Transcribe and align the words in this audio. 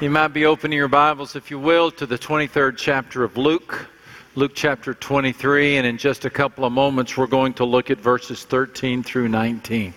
You 0.00 0.08
might 0.08 0.28
be 0.28 0.46
opening 0.46 0.78
your 0.78 0.88
Bibles, 0.88 1.36
if 1.36 1.50
you 1.50 1.58
will, 1.58 1.90
to 1.90 2.06
the 2.06 2.16
23rd 2.16 2.78
chapter 2.78 3.22
of 3.22 3.36
Luke, 3.36 3.86
Luke 4.34 4.52
chapter 4.54 4.94
23, 4.94 5.76
and 5.76 5.86
in 5.86 5.98
just 5.98 6.24
a 6.24 6.30
couple 6.30 6.64
of 6.64 6.72
moments, 6.72 7.18
we're 7.18 7.26
going 7.26 7.52
to 7.52 7.66
look 7.66 7.90
at 7.90 7.98
verses 7.98 8.44
13 8.44 9.02
through 9.02 9.28
19. 9.28 9.92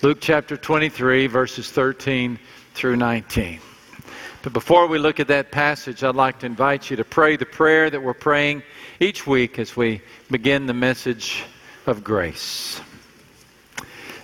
Luke 0.00 0.22
chapter 0.22 0.56
23, 0.56 1.26
verses 1.26 1.70
13 1.70 2.38
through 2.72 2.96
19. 2.96 3.60
But 4.40 4.54
before 4.54 4.86
we 4.86 4.98
look 4.98 5.20
at 5.20 5.28
that 5.28 5.52
passage, 5.52 6.02
I'd 6.02 6.14
like 6.14 6.38
to 6.38 6.46
invite 6.46 6.88
you 6.88 6.96
to 6.96 7.04
pray 7.04 7.36
the 7.36 7.44
prayer 7.44 7.90
that 7.90 8.02
we're 8.02 8.14
praying 8.14 8.62
each 9.00 9.26
week 9.26 9.58
as 9.58 9.76
we 9.76 10.00
begin 10.30 10.64
the 10.64 10.72
message 10.72 11.44
of 11.84 12.02
grace. 12.02 12.80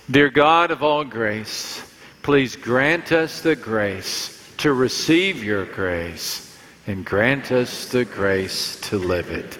Dear 0.09 0.31
God 0.31 0.71
of 0.71 0.81
all 0.81 1.03
grace, 1.03 1.83
please 2.23 2.55
grant 2.55 3.11
us 3.11 3.41
the 3.41 3.55
grace 3.55 4.42
to 4.63 4.71
receive 4.71 5.43
your 5.43 5.65
grace 5.65 6.57
and 6.87 7.03
grant 7.03 7.51
us 7.51 7.89
the 7.89 8.05
grace 8.05 8.79
to 8.79 8.97
live 8.97 9.29
it. 9.29 9.57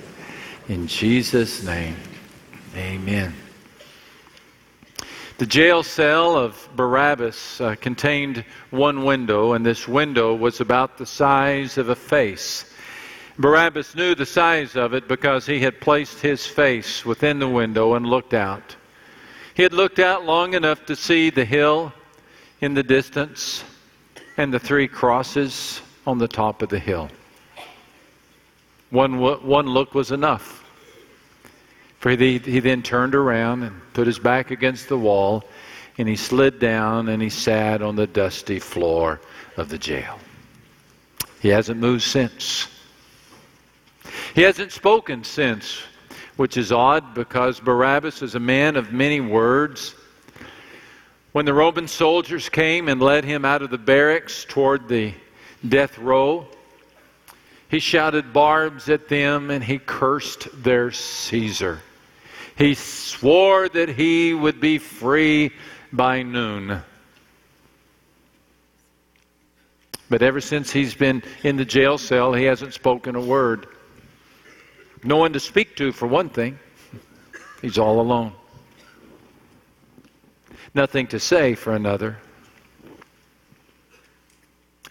In 0.70 0.88
Jesus' 0.88 1.62
name, 1.62 1.98
amen. 2.74 3.34
The 5.40 5.46
jail 5.46 5.84
cell 5.84 6.38
of 6.38 6.70
Barabbas 6.78 7.60
uh, 7.60 7.76
contained 7.82 8.46
one 8.70 9.04
window, 9.04 9.52
and 9.52 9.66
this 9.66 9.90
window 9.90 10.34
was 10.36 10.62
about 10.62 10.98
the 10.98 11.06
size 11.06 11.78
of 11.78 11.90
a 11.90 11.98
face. 11.98 12.74
Barabbas 13.38 13.96
knew 13.96 14.16
the 14.16 14.26
size 14.26 14.78
of 14.78 14.94
it 14.94 15.10
because 15.10 15.46
he 15.46 15.60
had 15.60 15.82
placed 15.82 16.22
his 16.22 16.48
face 16.48 17.04
within 17.06 17.40
the 17.40 17.50
window 17.50 17.96
and 17.96 18.06
looked 18.06 18.34
out. 18.34 18.78
He 19.54 19.64
had 19.64 19.74
looked 19.74 20.00
out 20.00 20.24
long 20.24 20.54
enough 20.54 20.86
to 20.86 20.96
see 20.96 21.30
the 21.30 21.44
hill 21.44 21.92
in 22.62 22.74
the 22.74 22.84
distance 22.84 23.66
and 24.38 24.54
the 24.54 24.60
three 24.60 24.88
crosses 24.88 25.82
on 26.06 26.18
the 26.18 26.28
top 26.28 26.62
of 26.62 26.70
the 26.70 26.80
hill. 26.80 27.10
One, 28.90 29.20
one 29.20 29.66
look 29.68 29.96
was 29.96 30.12
enough. 30.12 30.64
For 32.00 32.12
he, 32.12 32.38
he 32.38 32.60
then 32.60 32.84
turned 32.84 33.16
around 33.16 33.64
and 33.64 33.82
put 33.94 34.08
his 34.08 34.20
back 34.20 34.52
against 34.52 34.90
the 34.90 34.98
wall, 34.98 35.44
and 35.98 36.08
he 36.08 36.16
slid 36.16 36.60
down 36.60 37.10
and 37.10 37.22
he 37.22 37.30
sat 37.30 37.82
on 37.82 37.96
the 37.96 38.08
dusty 38.08 38.60
floor 38.60 39.22
of 39.58 39.70
the 39.70 39.78
jail. 39.78 40.20
He 41.40 41.50
hasn't 41.50 41.80
moved 41.80 42.04
since. 42.04 42.68
He 44.36 44.42
hasn't 44.42 44.72
spoken 44.72 45.24
since, 45.24 45.82
which 46.36 46.58
is 46.58 46.72
odd 46.72 47.14
because 47.14 47.60
Barabbas 47.60 48.22
is 48.22 48.36
a 48.36 48.40
man 48.40 48.76
of 48.76 48.92
many 48.92 49.22
words. 49.22 49.96
When 51.34 51.46
the 51.46 51.54
Roman 51.54 51.88
soldiers 51.88 52.48
came 52.48 52.88
and 52.88 53.02
led 53.02 53.26
him 53.26 53.44
out 53.44 53.64
of 53.64 53.72
the 53.72 53.78
barracks 53.80 54.46
toward 54.48 54.88
the 54.88 55.16
death 55.68 55.98
row, 55.98 56.46
he 57.72 57.80
shouted 57.80 58.34
barbs 58.34 58.88
at 58.88 59.10
them 59.10 59.50
and 59.50 59.64
he 59.64 59.80
cursed 59.80 60.48
their 60.62 60.92
Caesar. 60.92 61.82
He 62.56 62.76
swore 62.76 63.68
that 63.68 63.90
he 63.90 64.36
would 64.36 64.62
be 64.62 64.78
free 64.78 65.52
by 65.92 66.22
noon. 66.22 66.84
But 70.12 70.22
ever 70.22 70.40
since 70.40 70.72
he's 70.72 70.94
been 70.94 71.24
in 71.42 71.58
the 71.58 71.66
jail 71.66 71.98
cell, 71.98 72.34
he 72.34 72.44
hasn't 72.44 72.76
spoken 72.76 73.16
a 73.16 73.22
word. 73.22 73.66
No 75.04 75.18
one 75.18 75.34
to 75.34 75.40
speak 75.40 75.76
to, 75.78 75.92
for 75.92 76.06
one 76.06 76.30
thing. 76.30 76.60
He's 77.60 77.80
all 77.80 78.00
alone 78.00 78.34
nothing 80.74 81.08
to 81.08 81.20
say 81.20 81.56
for 81.56 81.74
another. 81.74 82.18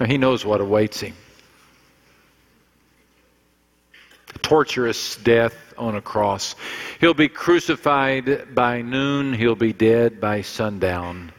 He 0.06 0.18
knows 0.18 0.44
what 0.44 0.60
awaits 0.60 1.00
him. 1.00 1.14
torturous 4.42 5.16
death 5.16 5.54
on 5.78 5.96
a 5.96 6.02
cross. 6.02 6.54
He'll 7.00 7.14
be 7.14 7.28
crucified 7.28 8.54
by 8.54 8.82
noon, 8.82 9.32
he'll 9.32 9.54
be 9.54 9.72
dead 9.72 10.20
by 10.20 10.42
sundown. 10.42 11.32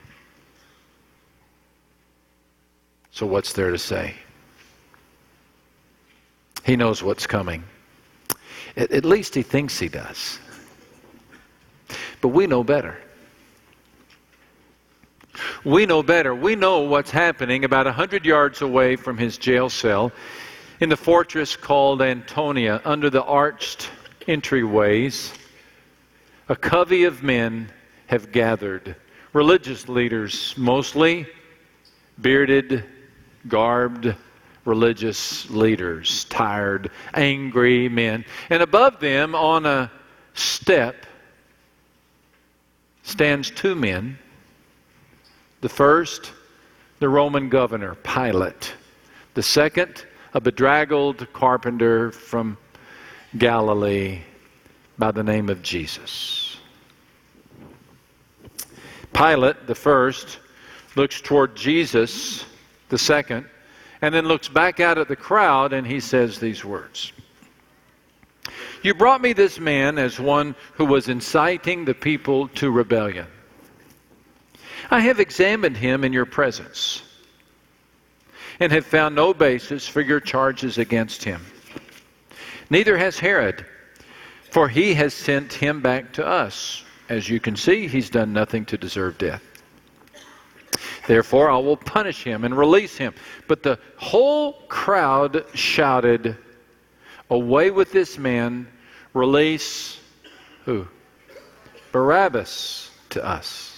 So, 3.11 3.27
what's 3.27 3.53
there 3.53 3.69
to 3.69 3.77
say? 3.77 4.15
He 6.65 6.75
knows 6.75 7.03
what's 7.03 7.27
coming. 7.27 7.63
At 8.75 9.05
least 9.05 9.35
he 9.35 9.43
thinks 9.43 9.77
he 9.77 9.89
does. 9.89 10.39
But 12.21 12.29
we 12.29 12.47
know 12.47 12.63
better. 12.63 12.97
We 15.65 15.85
know 15.85 16.03
better. 16.03 16.35
We 16.35 16.55
know 16.55 16.81
what's 16.81 17.11
happening 17.11 17.63
about 17.63 17.85
100 17.85 18.25
yards 18.25 18.61
away 18.61 18.97
from 18.97 19.17
his 19.17 19.37
jail 19.37 19.69
cell 19.69 20.11
in 20.81 20.89
the 20.89 20.97
fortress 20.97 21.55
called 21.55 22.01
Antonia, 22.01 22.81
under 22.83 23.09
the 23.09 23.23
arched 23.23 23.89
entryways. 24.27 25.33
A 26.49 26.55
covey 26.55 27.05
of 27.05 27.23
men 27.23 27.71
have 28.07 28.33
gathered, 28.33 28.97
religious 29.31 29.87
leaders 29.87 30.53
mostly, 30.57 31.25
bearded, 32.19 32.83
garbed 33.47 34.13
religious 34.65 35.49
leaders, 35.49 36.25
tired, 36.25 36.91
angry 37.13 37.87
men. 37.87 38.25
And 38.49 38.61
above 38.61 38.99
them, 38.99 39.33
on 39.33 39.65
a 39.65 39.89
step, 40.33 41.05
stands 43.03 43.49
two 43.49 43.75
men 43.75 44.17
the 45.63 45.69
first, 45.69 46.33
the 46.99 47.07
Roman 47.07 47.47
governor, 47.47 47.95
Pilate. 47.95 48.75
The 49.33 49.41
second, 49.41 50.05
a 50.33 50.41
bedraggled 50.41 51.31
carpenter 51.31 52.11
from 52.11 52.57
Galilee 53.37 54.19
by 54.99 55.11
the 55.11 55.23
name 55.23 55.47
of 55.47 55.61
Jesus. 55.61 56.57
Pilate, 59.13 59.65
the 59.65 59.73
first, 59.73 60.39
looks 60.97 61.21
toward 61.21 61.55
Jesus, 61.55 62.43
the 62.89 62.97
second, 62.97 63.45
and 64.01 64.13
then 64.13 64.25
looks 64.25 64.49
back 64.49 64.81
out 64.81 64.97
at 64.97 65.07
the 65.07 65.15
crowd 65.15 65.71
and 65.71 65.87
he 65.87 66.01
says 66.01 66.39
these 66.39 66.65
words 66.65 67.13
You 68.81 68.93
brought 68.93 69.21
me 69.21 69.31
this 69.31 69.61
man 69.61 69.97
as 69.97 70.19
one 70.19 70.55
who 70.73 70.83
was 70.83 71.07
inciting 71.07 71.85
the 71.85 71.93
people 71.93 72.49
to 72.49 72.69
rebellion. 72.69 73.27
I 74.89 74.99
have 75.01 75.19
examined 75.19 75.77
him 75.77 76.03
in 76.03 76.13
your 76.13 76.25
presence 76.25 77.03
and 78.59 78.71
have 78.71 78.85
found 78.85 79.15
no 79.15 79.33
basis 79.33 79.87
for 79.87 80.01
your 80.01 80.19
charges 80.19 80.77
against 80.77 81.23
him. 81.23 81.41
Neither 82.69 82.97
has 82.97 83.19
Herod, 83.19 83.65
for 84.51 84.69
he 84.69 84.93
has 84.93 85.13
sent 85.13 85.53
him 85.53 85.81
back 85.81 86.13
to 86.13 86.25
us. 86.25 86.83
As 87.09 87.29
you 87.29 87.39
can 87.39 87.55
see, 87.55 87.87
he's 87.87 88.09
done 88.09 88.33
nothing 88.33 88.65
to 88.65 88.77
deserve 88.77 89.17
death. 89.17 89.43
Therefore, 91.07 91.49
I 91.49 91.57
will 91.57 91.77
punish 91.77 92.23
him 92.23 92.45
and 92.45 92.57
release 92.57 92.97
him. 92.97 93.13
But 93.47 93.63
the 93.63 93.77
whole 93.97 94.53
crowd 94.69 95.45
shouted, 95.53 96.37
Away 97.29 97.71
with 97.71 97.91
this 97.91 98.17
man, 98.17 98.67
release 99.13 99.99
who? 100.65 100.87
Barabbas 101.91 102.89
to 103.09 103.25
us. 103.25 103.72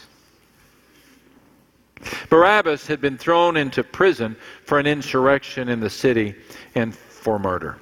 Barabbas 2.29 2.87
had 2.87 3.01
been 3.01 3.17
thrown 3.17 3.57
into 3.57 3.83
prison 3.83 4.35
for 4.65 4.79
an 4.79 4.87
insurrection 4.87 5.69
in 5.69 5.79
the 5.79 5.89
city 5.89 6.35
and 6.75 6.95
for 6.95 7.39
murder. 7.39 7.77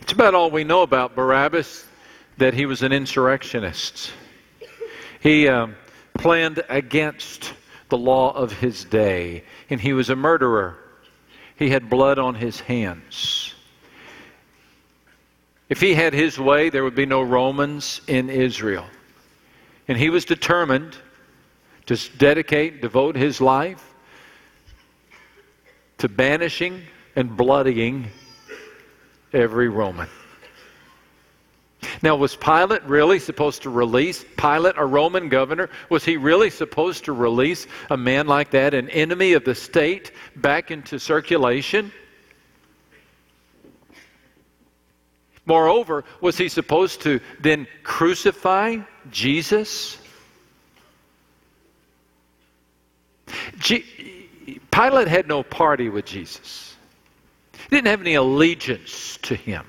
It's 0.00 0.12
about 0.12 0.34
all 0.34 0.50
we 0.50 0.64
know 0.64 0.82
about 0.82 1.14
Barabbas 1.14 1.86
that 2.38 2.54
he 2.54 2.66
was 2.66 2.82
an 2.82 2.92
insurrectionist. 2.92 4.12
He 5.20 5.48
um, 5.48 5.76
planned 6.14 6.62
against 6.68 7.52
the 7.88 7.98
law 7.98 8.32
of 8.32 8.52
his 8.52 8.84
day, 8.84 9.44
and 9.68 9.80
he 9.80 9.92
was 9.92 10.10
a 10.10 10.16
murderer. 10.16 10.78
He 11.56 11.70
had 11.70 11.90
blood 11.90 12.18
on 12.18 12.34
his 12.34 12.60
hands. 12.60 13.54
If 15.68 15.80
he 15.80 15.94
had 15.94 16.14
his 16.14 16.38
way, 16.38 16.70
there 16.70 16.82
would 16.82 16.94
be 16.94 17.06
no 17.06 17.22
Romans 17.22 18.00
in 18.08 18.28
Israel. 18.28 18.86
And 19.86 19.98
he 19.98 20.10
was 20.10 20.24
determined 20.24 20.96
to 21.90 21.96
dedicate, 22.18 22.80
devote 22.80 23.16
his 23.16 23.40
life 23.40 23.84
to 25.98 26.08
banishing 26.08 26.82
and 27.16 27.36
bloodying 27.36 28.06
every 29.32 29.68
Roman. 29.68 30.08
Now, 32.00 32.14
was 32.14 32.36
Pilate 32.36 32.84
really 32.84 33.18
supposed 33.18 33.62
to 33.62 33.70
release 33.70 34.24
Pilate, 34.36 34.76
a 34.76 34.86
Roman 34.86 35.28
governor? 35.28 35.68
Was 35.88 36.04
he 36.04 36.16
really 36.16 36.48
supposed 36.48 37.06
to 37.06 37.12
release 37.12 37.66
a 37.90 37.96
man 37.96 38.28
like 38.28 38.52
that, 38.52 38.72
an 38.72 38.88
enemy 38.90 39.32
of 39.32 39.44
the 39.44 39.56
state, 39.56 40.12
back 40.36 40.70
into 40.70 41.00
circulation? 41.00 41.90
Moreover, 45.44 46.04
was 46.20 46.38
he 46.38 46.48
supposed 46.48 47.00
to 47.00 47.18
then 47.40 47.66
crucify 47.82 48.76
Jesus? 49.10 49.99
Pilate 54.70 55.08
had 55.08 55.28
no 55.28 55.42
party 55.42 55.88
with 55.88 56.04
Jesus. 56.04 56.76
He 57.52 57.76
didn't 57.76 57.88
have 57.88 58.00
any 58.00 58.14
allegiance 58.14 59.18
to 59.22 59.34
him. 59.34 59.66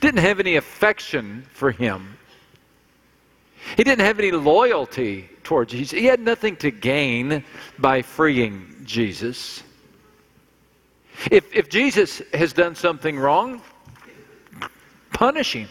Didn't 0.00 0.20
have 0.20 0.40
any 0.40 0.56
affection 0.56 1.44
for 1.52 1.70
him. 1.70 2.16
He 3.76 3.84
didn't 3.84 4.04
have 4.04 4.18
any 4.18 4.32
loyalty 4.32 5.28
towards 5.42 5.72
Jesus. 5.72 5.98
He 5.98 6.06
had 6.06 6.20
nothing 6.20 6.56
to 6.56 6.70
gain 6.70 7.44
by 7.78 8.02
freeing 8.02 8.82
Jesus. 8.84 9.62
If, 11.30 11.54
if 11.54 11.68
Jesus 11.68 12.22
has 12.34 12.52
done 12.52 12.74
something 12.74 13.18
wrong, 13.18 13.62
punish 15.12 15.52
him. 15.52 15.68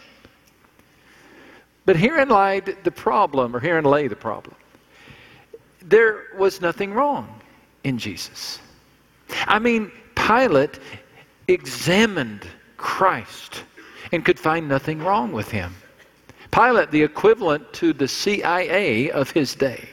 But 1.84 1.96
herein 1.96 2.28
lied 2.28 2.76
the 2.84 2.90
problem, 2.90 3.56
or 3.56 3.60
herein 3.60 3.84
lay 3.84 4.08
the 4.08 4.16
problem. 4.16 4.54
There 5.84 6.24
was 6.36 6.60
nothing 6.60 6.92
wrong 6.94 7.40
in 7.84 7.98
Jesus. 7.98 8.60
I 9.46 9.58
mean, 9.58 9.90
Pilate 10.14 10.78
examined 11.48 12.46
Christ 12.76 13.64
and 14.12 14.24
could 14.24 14.38
find 14.38 14.68
nothing 14.68 15.00
wrong 15.00 15.32
with 15.32 15.50
him. 15.50 15.74
Pilate, 16.50 16.90
the 16.90 17.02
equivalent 17.02 17.72
to 17.74 17.92
the 17.92 18.06
CIA 18.06 19.10
of 19.10 19.30
his 19.30 19.54
day, 19.54 19.88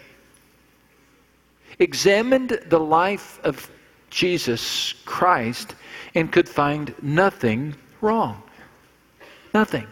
examined 1.79 2.59
the 2.67 2.79
life 2.79 3.39
of 3.43 3.71
Jesus 4.09 4.93
Christ 5.05 5.75
and 6.15 6.31
could 6.31 6.49
find 6.49 6.93
nothing 7.01 7.75
wrong. 8.01 8.41
Nothing. 9.53 9.87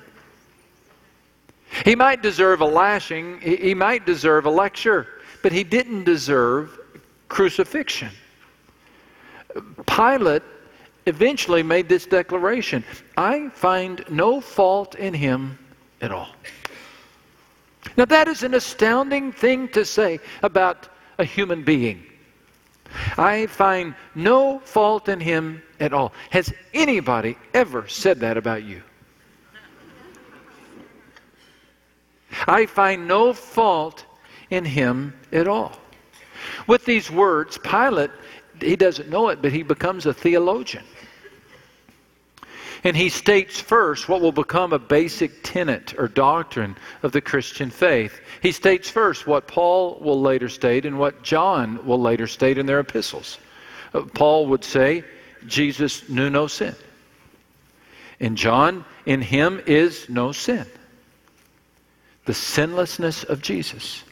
He 1.85 1.95
might 1.95 2.21
deserve 2.21 2.61
a 2.61 2.65
lashing, 2.65 3.39
he 3.39 3.73
might 3.73 4.05
deserve 4.05 4.45
a 4.45 4.49
lecture, 4.49 5.07
but 5.41 5.51
he 5.51 5.63
didn't 5.63 6.03
deserve 6.03 6.79
crucifixion. 7.29 8.09
Pilate 9.85 10.43
eventually 11.05 11.63
made 11.63 11.87
this 11.87 12.05
declaration 12.05 12.83
I 13.15 13.49
find 13.49 14.03
no 14.09 14.41
fault 14.41 14.95
in 14.95 15.13
him 15.13 15.57
at 16.01 16.11
all. 16.11 16.29
Now, 17.95 18.05
that 18.05 18.27
is 18.27 18.43
an 18.43 18.53
astounding 18.53 19.31
thing 19.31 19.69
to 19.69 19.85
say 19.85 20.19
about 20.43 20.89
a 21.17 21.23
human 21.23 21.63
being. 21.63 22.03
I 23.17 23.47
find 23.47 23.95
no 24.15 24.59
fault 24.59 25.09
in 25.09 25.19
him 25.19 25.63
at 25.79 25.93
all. 25.93 26.13
Has 26.29 26.53
anybody 26.73 27.37
ever 27.53 27.87
said 27.87 28.19
that 28.19 28.37
about 28.37 28.63
you? 28.63 28.81
I 32.47 32.65
find 32.65 33.07
no 33.07 33.33
fault 33.33 34.05
in 34.49 34.65
him 34.65 35.13
at 35.31 35.47
all. 35.47 35.77
With 36.67 36.85
these 36.85 37.09
words, 37.09 37.57
Pilate, 37.57 38.11
he 38.59 38.75
doesn't 38.75 39.09
know 39.09 39.29
it, 39.29 39.41
but 39.41 39.51
he 39.51 39.63
becomes 39.63 40.05
a 40.05 40.13
theologian. 40.13 40.83
And 42.83 42.95
he 42.95 43.09
states 43.09 43.59
first 43.59 44.07
what 44.07 44.21
will 44.21 44.31
become 44.31 44.71
a 44.71 44.79
basic 44.79 45.43
tenet 45.43 45.93
or 45.97 46.07
doctrine 46.07 46.77
of 47.03 47.11
the 47.11 47.21
Christian 47.21 47.69
faith. 47.69 48.19
He 48.41 48.51
states 48.51 48.89
first 48.89 49.25
what 49.27 49.47
Paul 49.47 49.97
will 49.99 50.21
later 50.21 50.47
state 50.47 50.85
and 50.85 50.99
what 50.99 51.23
John 51.23 51.85
will 51.85 51.99
later 51.99 52.27
state 52.27 52.57
in 52.57 52.65
their 52.65 52.79
epistles. 52.79 53.39
Uh, 53.93 54.01
Paul 54.01 54.47
would 54.47 54.63
say, 54.63 55.03
Jesus 55.47 56.07
knew 56.07 56.29
no 56.29 56.47
sin. 56.47 56.75
In 58.19 58.35
John, 58.35 58.85
in 59.05 59.21
him 59.21 59.61
is 59.65 60.07
no 60.09 60.31
sin. 60.31 60.65
The 62.25 62.33
sinlessness 62.33 63.23
of 63.23 63.41
Jesus, 63.41 64.03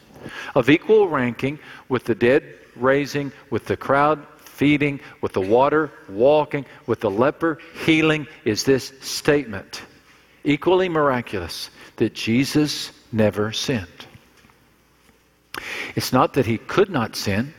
of 0.54 0.70
equal 0.70 1.08
ranking 1.08 1.58
with 1.88 2.04
the 2.04 2.14
dead 2.14 2.54
raising, 2.76 3.32
with 3.50 3.66
the 3.66 3.76
crowd 3.76 4.26
feeding, 4.38 5.00
with 5.20 5.32
the 5.32 5.40
water 5.40 5.90
walking, 6.08 6.64
with 6.86 7.00
the 7.00 7.10
leper 7.10 7.58
healing, 7.84 8.26
is 8.44 8.64
this 8.64 8.92
statement, 9.00 9.82
equally 10.44 10.88
miraculous, 10.88 11.70
that 11.96 12.14
Jesus 12.14 12.92
never 13.12 13.52
sinned. 13.52 14.06
It's 15.94 16.12
not 16.12 16.34
that 16.34 16.46
he 16.46 16.58
could 16.58 16.90
not 16.90 17.16
sin. 17.16 17.54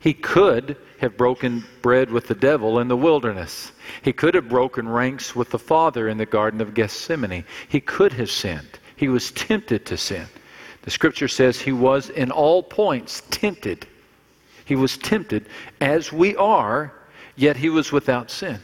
He 0.00 0.14
could 0.14 0.76
have 0.98 1.16
broken 1.16 1.64
bread 1.82 2.10
with 2.10 2.26
the 2.26 2.34
devil 2.34 2.78
in 2.78 2.88
the 2.88 2.96
wilderness. 2.96 3.72
He 4.02 4.12
could 4.12 4.34
have 4.34 4.48
broken 4.48 4.88
ranks 4.88 5.36
with 5.36 5.50
the 5.50 5.58
Father 5.58 6.08
in 6.08 6.18
the 6.18 6.26
Garden 6.26 6.60
of 6.60 6.74
Gethsemane. 6.74 7.44
He 7.68 7.80
could 7.80 8.12
have 8.14 8.30
sinned. 8.30 8.78
He 8.96 9.08
was 9.08 9.30
tempted 9.32 9.86
to 9.86 9.96
sin. 9.96 10.26
The 10.82 10.90
scripture 10.90 11.28
says 11.28 11.60
he 11.60 11.72
was 11.72 12.10
in 12.10 12.30
all 12.30 12.62
points 12.62 13.22
tempted 13.30 13.86
he 14.70 14.76
was 14.76 14.96
tempted 14.96 15.46
as 15.80 16.12
we 16.12 16.36
are, 16.36 16.92
yet 17.34 17.56
he 17.56 17.68
was 17.68 17.90
without 17.90 18.30
sin. 18.30 18.60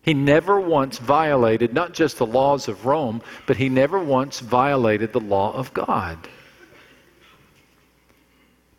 He 0.00 0.14
never 0.14 0.58
once 0.58 0.96
violated 0.96 1.74
not 1.74 1.92
just 1.92 2.16
the 2.16 2.24
laws 2.24 2.68
of 2.68 2.86
Rome, 2.86 3.20
but 3.46 3.58
he 3.58 3.68
never 3.68 3.98
once 3.98 4.40
violated 4.40 5.12
the 5.12 5.20
law 5.20 5.52
of 5.52 5.74
God. 5.74 6.26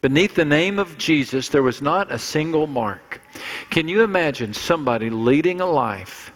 Beneath 0.01 0.33
the 0.33 0.45
name 0.45 0.79
of 0.79 0.97
Jesus, 0.97 1.49
there 1.49 1.61
was 1.61 1.79
not 1.79 2.11
a 2.11 2.17
single 2.17 2.65
mark. 2.65 3.21
Can 3.69 3.87
you 3.87 4.01
imagine 4.01 4.55
somebody 4.55 5.11
leading 5.11 5.61
a 5.61 5.67
life 5.67 6.31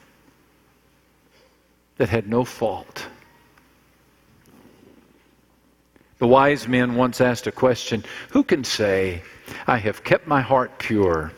that 1.96 2.10
had 2.10 2.30
no 2.30 2.46
fault? 2.46 3.08
The 6.20 6.28
wise 6.28 6.68
men 6.68 6.96
once 6.96 7.22
asked 7.22 7.48
a 7.48 7.52
question 7.52 8.04
Who 8.32 8.44
can 8.44 8.64
say, 8.64 9.22
I 9.68 9.78
have 9.78 10.04
kept 10.04 10.28
my 10.28 10.42
heart 10.42 10.80
pure, 10.80 11.32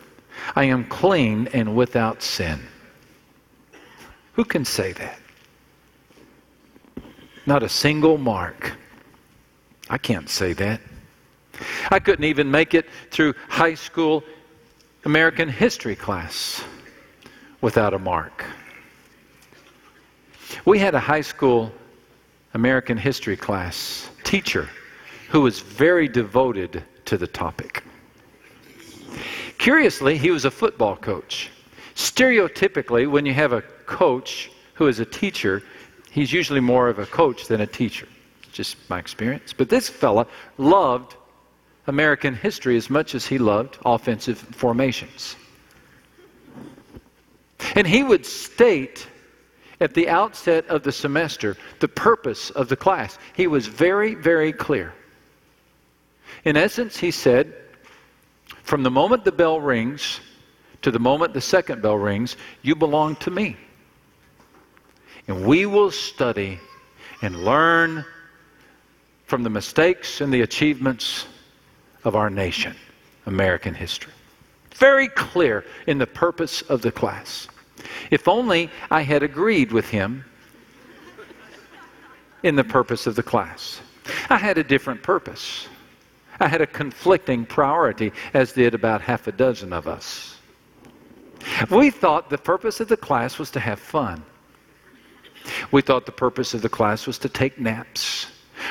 I 0.55 0.65
am 0.65 0.85
clean 0.85 1.47
and 1.53 1.75
without 1.75 2.23
sin? 2.23 2.61
Who 4.33 4.45
can 4.45 4.63
say 4.63 4.93
that? 4.93 5.19
Not 7.45 7.63
a 7.63 7.69
single 7.69 8.17
mark. 8.17 8.77
I 9.89 9.97
can't 9.97 10.29
say 10.29 10.53
that. 10.53 10.81
I 11.91 11.99
couldn't 11.99 12.25
even 12.25 12.49
make 12.49 12.73
it 12.73 12.87
through 13.11 13.33
high 13.49 13.73
school 13.73 14.23
American 15.03 15.49
history 15.49 15.95
class 15.95 16.63
without 17.61 17.93
a 17.93 17.99
mark. 17.99 18.45
We 20.65 20.79
had 20.79 20.95
a 20.95 20.99
high 20.99 21.21
school 21.21 21.71
American 22.53 22.97
history 22.97 23.37
class 23.37 24.09
teacher 24.23 24.69
who 25.29 25.41
was 25.41 25.59
very 25.59 26.07
devoted 26.07 26.83
to 27.05 27.17
the 27.17 27.27
topic. 27.27 27.83
Curiously, 29.57 30.17
he 30.17 30.31
was 30.31 30.45
a 30.45 30.51
football 30.51 30.95
coach. 30.95 31.49
Stereotypically, 31.95 33.09
when 33.09 33.25
you 33.25 33.33
have 33.33 33.53
a 33.53 33.61
coach 33.85 34.51
who 34.73 34.87
is 34.87 34.99
a 34.99 35.05
teacher, 35.05 35.61
he's 36.11 36.31
usually 36.31 36.59
more 36.59 36.87
of 36.87 36.97
a 36.97 37.05
coach 37.05 37.47
than 37.47 37.61
a 37.61 37.67
teacher. 37.67 38.07
Just 38.51 38.77
my 38.89 38.97
experience. 38.99 39.53
But 39.53 39.69
this 39.69 39.89
fella 39.89 40.25
loved 40.57 41.15
American 41.87 42.33
history 42.35 42.77
as 42.77 42.89
much 42.89 43.15
as 43.15 43.25
he 43.25 43.37
loved 43.37 43.77
offensive 43.85 44.37
formations. 44.37 45.35
And 47.75 47.85
he 47.85 48.03
would 48.03 48.25
state 48.25 49.07
at 49.79 49.93
the 49.93 50.09
outset 50.09 50.65
of 50.67 50.83
the 50.83 50.91
semester 50.91 51.55
the 51.79 51.87
purpose 51.87 52.49
of 52.51 52.69
the 52.69 52.75
class. 52.75 53.17
He 53.33 53.47
was 53.47 53.67
very, 53.67 54.13
very 54.13 54.51
clear. 54.51 54.93
In 56.43 56.57
essence, 56.57 56.97
he 56.97 57.11
said, 57.11 57.53
from 58.63 58.83
the 58.83 58.91
moment 58.91 59.25
the 59.25 59.31
bell 59.31 59.59
rings 59.59 60.19
to 60.81 60.91
the 60.91 60.99
moment 60.99 61.33
the 61.33 61.41
second 61.41 61.81
bell 61.81 61.97
rings, 61.97 62.37
you 62.61 62.75
belong 62.75 63.15
to 63.17 63.31
me. 63.31 63.57
And 65.27 65.45
we 65.45 65.65
will 65.65 65.91
study 65.91 66.59
and 67.21 67.43
learn 67.43 68.05
from 69.25 69.43
the 69.43 69.49
mistakes 69.49 70.21
and 70.21 70.33
the 70.33 70.41
achievements 70.41 71.25
of 72.03 72.15
our 72.15 72.29
nation, 72.29 72.75
American 73.25 73.73
history. 73.73 74.13
Very 74.75 75.09
clear 75.09 75.65
in 75.87 75.97
the 75.97 76.07
purpose 76.07 76.61
of 76.63 76.81
the 76.81 76.91
class. 76.91 77.47
If 78.11 78.27
only 78.27 78.69
I 78.89 79.01
had 79.01 79.23
agreed 79.23 79.71
with 79.71 79.89
him 79.89 80.25
in 82.43 82.55
the 82.55 82.63
purpose 82.63 83.07
of 83.07 83.15
the 83.15 83.23
class. 83.23 83.81
I 84.29 84.37
had 84.37 84.57
a 84.57 84.63
different 84.63 85.03
purpose. 85.03 85.67
I 86.39 86.47
had 86.47 86.61
a 86.61 86.67
conflicting 86.67 87.45
priority, 87.45 88.13
as 88.33 88.53
did 88.53 88.73
about 88.73 89.01
half 89.01 89.27
a 89.27 89.31
dozen 89.31 89.73
of 89.73 89.87
us. 89.87 90.37
We 91.69 91.89
thought 91.89 92.29
the 92.29 92.37
purpose 92.37 92.79
of 92.79 92.87
the 92.87 92.97
class 92.97 93.37
was 93.37 93.51
to 93.51 93.59
have 93.59 93.79
fun. 93.79 94.23
We 95.71 95.81
thought 95.81 96.05
the 96.05 96.11
purpose 96.11 96.53
of 96.53 96.61
the 96.61 96.69
class 96.69 97.07
was 97.07 97.17
to 97.19 97.29
take 97.29 97.59
naps. 97.59 98.27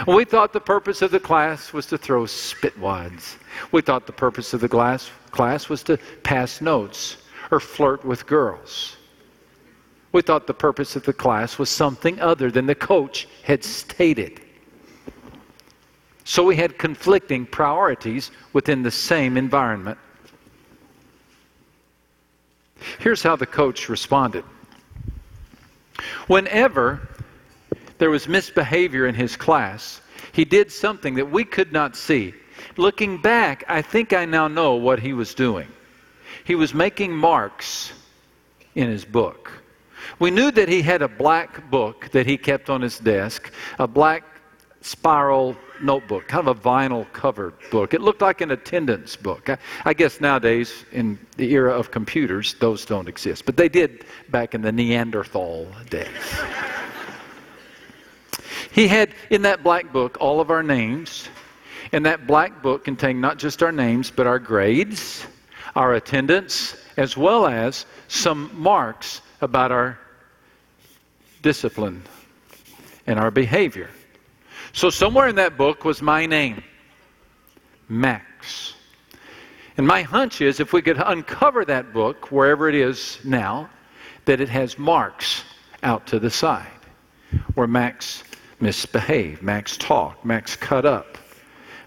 We 0.06 0.24
thought 0.24 0.52
the 0.52 0.60
purpose 0.60 1.02
of 1.02 1.10
the 1.10 1.20
class 1.20 1.72
was 1.72 1.86
to 1.86 1.98
throw 1.98 2.24
spitwads. 2.24 3.36
We 3.72 3.82
thought 3.82 4.06
the 4.06 4.12
purpose 4.12 4.54
of 4.54 4.60
the 4.60 4.68
class, 4.68 5.10
class 5.30 5.68
was 5.68 5.82
to 5.84 5.98
pass 6.22 6.60
notes 6.60 7.16
or 7.50 7.58
flirt 7.58 8.04
with 8.04 8.26
girls. 8.26 8.97
We 10.12 10.22
thought 10.22 10.46
the 10.46 10.54
purpose 10.54 10.96
of 10.96 11.04
the 11.04 11.12
class 11.12 11.58
was 11.58 11.68
something 11.68 12.20
other 12.20 12.50
than 12.50 12.66
the 12.66 12.74
coach 12.74 13.28
had 13.42 13.62
stated. 13.62 14.40
So 16.24 16.44
we 16.44 16.56
had 16.56 16.78
conflicting 16.78 17.46
priorities 17.46 18.30
within 18.52 18.82
the 18.82 18.90
same 18.90 19.36
environment. 19.36 19.98
Here's 22.98 23.22
how 23.22 23.36
the 23.36 23.46
coach 23.46 23.88
responded. 23.88 24.44
Whenever 26.26 27.08
there 27.98 28.10
was 28.10 28.28
misbehavior 28.28 29.06
in 29.06 29.14
his 29.14 29.36
class, 29.36 30.00
he 30.32 30.44
did 30.44 30.70
something 30.70 31.14
that 31.14 31.30
we 31.30 31.44
could 31.44 31.72
not 31.72 31.96
see. 31.96 32.34
Looking 32.76 33.20
back, 33.20 33.64
I 33.68 33.82
think 33.82 34.12
I 34.12 34.24
now 34.24 34.48
know 34.48 34.74
what 34.74 35.00
he 35.00 35.12
was 35.12 35.34
doing. 35.34 35.68
He 36.44 36.54
was 36.54 36.74
making 36.74 37.12
marks 37.12 37.92
in 38.74 38.88
his 38.88 39.04
book. 39.04 39.50
We 40.18 40.30
knew 40.30 40.50
that 40.52 40.68
he 40.68 40.82
had 40.82 41.02
a 41.02 41.08
black 41.08 41.70
book 41.70 42.10
that 42.12 42.26
he 42.26 42.36
kept 42.36 42.70
on 42.70 42.82
his 42.82 42.98
desk, 42.98 43.52
a 43.78 43.86
black 43.86 44.24
spiral 44.80 45.56
notebook, 45.82 46.28
kind 46.28 46.46
of 46.46 46.56
a 46.56 46.60
vinyl 46.60 47.10
covered 47.12 47.54
book. 47.70 47.94
It 47.94 48.00
looked 48.00 48.22
like 48.22 48.40
an 48.40 48.50
attendance 48.50 49.16
book. 49.16 49.48
I, 49.48 49.58
I, 49.84 49.94
guess 49.94 50.20
nowadays, 50.20 50.84
in 50.92 51.18
the 51.36 51.52
era 51.52 51.72
of 51.72 51.90
computers, 51.90 52.54
those 52.54 52.84
don't 52.84 53.08
exist, 53.08 53.44
but 53.44 53.56
they 53.56 53.68
did 53.68 54.04
back 54.30 54.54
in 54.54 54.62
the 54.62 54.72
Neanderthal 54.72 55.68
days. 55.90 56.08
he 58.72 58.88
had 58.88 59.14
in 59.30 59.42
that 59.42 59.62
black 59.62 59.92
book 59.92 60.16
all 60.20 60.40
of 60.40 60.50
our 60.50 60.62
names, 60.62 61.28
and 61.92 62.04
that 62.06 62.26
black 62.26 62.62
book 62.62 62.84
contained 62.84 63.20
not 63.20 63.38
just 63.38 63.62
our 63.62 63.72
names, 63.72 64.10
but 64.10 64.26
our 64.26 64.38
grades, 64.38 65.26
our 65.74 65.94
attendance, 65.94 66.76
as 66.96 67.16
well 67.16 67.46
as 67.46 67.86
some 68.08 68.50
marks 68.54 69.22
about 69.40 69.72
our 69.72 69.98
discipline 71.42 72.02
and 73.06 73.18
our 73.18 73.30
behavior. 73.30 73.90
So, 74.72 74.90
somewhere 74.90 75.28
in 75.28 75.36
that 75.36 75.56
book 75.56 75.84
was 75.84 76.02
my 76.02 76.26
name, 76.26 76.62
Max. 77.88 78.74
And 79.76 79.86
my 79.86 80.02
hunch 80.02 80.40
is 80.40 80.60
if 80.60 80.72
we 80.72 80.82
could 80.82 80.98
uncover 80.98 81.64
that 81.64 81.92
book, 81.92 82.30
wherever 82.30 82.68
it 82.68 82.74
is 82.74 83.18
now, 83.24 83.70
that 84.24 84.40
it 84.40 84.48
has 84.48 84.78
marks 84.78 85.44
out 85.82 86.06
to 86.08 86.18
the 86.18 86.30
side 86.30 86.66
where 87.54 87.66
Max 87.66 88.24
misbehaved, 88.60 89.42
Max 89.42 89.76
talked, 89.76 90.24
Max 90.24 90.56
cut 90.56 90.84
up. 90.84 91.16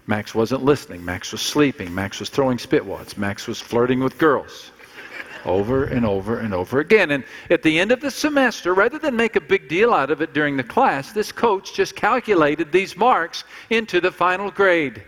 Max 0.06 0.34
wasn't 0.34 0.64
listening. 0.64 1.04
Max 1.04 1.30
was 1.30 1.40
sleeping. 1.40 1.94
Max 1.94 2.18
was 2.18 2.28
throwing 2.28 2.58
spitwads. 2.58 3.16
Max 3.16 3.46
was 3.46 3.60
flirting 3.60 4.00
with 4.00 4.18
girls 4.18 4.71
over 5.44 5.84
and 5.84 6.06
over 6.06 6.38
and 6.38 6.54
over 6.54 6.80
again. 6.80 7.10
And 7.10 7.24
at 7.50 7.62
the 7.62 7.78
end 7.78 7.92
of 7.92 8.00
the 8.00 8.10
semester, 8.10 8.74
rather 8.74 8.98
than 8.98 9.16
make 9.16 9.36
a 9.36 9.40
big 9.40 9.68
deal 9.68 9.92
out 9.92 10.10
of 10.10 10.20
it 10.22 10.32
during 10.32 10.56
the 10.56 10.64
class, 10.64 11.12
this 11.12 11.32
coach 11.32 11.74
just 11.74 11.96
calculated 11.96 12.70
these 12.72 12.96
marks 12.96 13.44
into 13.70 14.00
the 14.00 14.10
final 14.10 14.50
grade. 14.50 15.02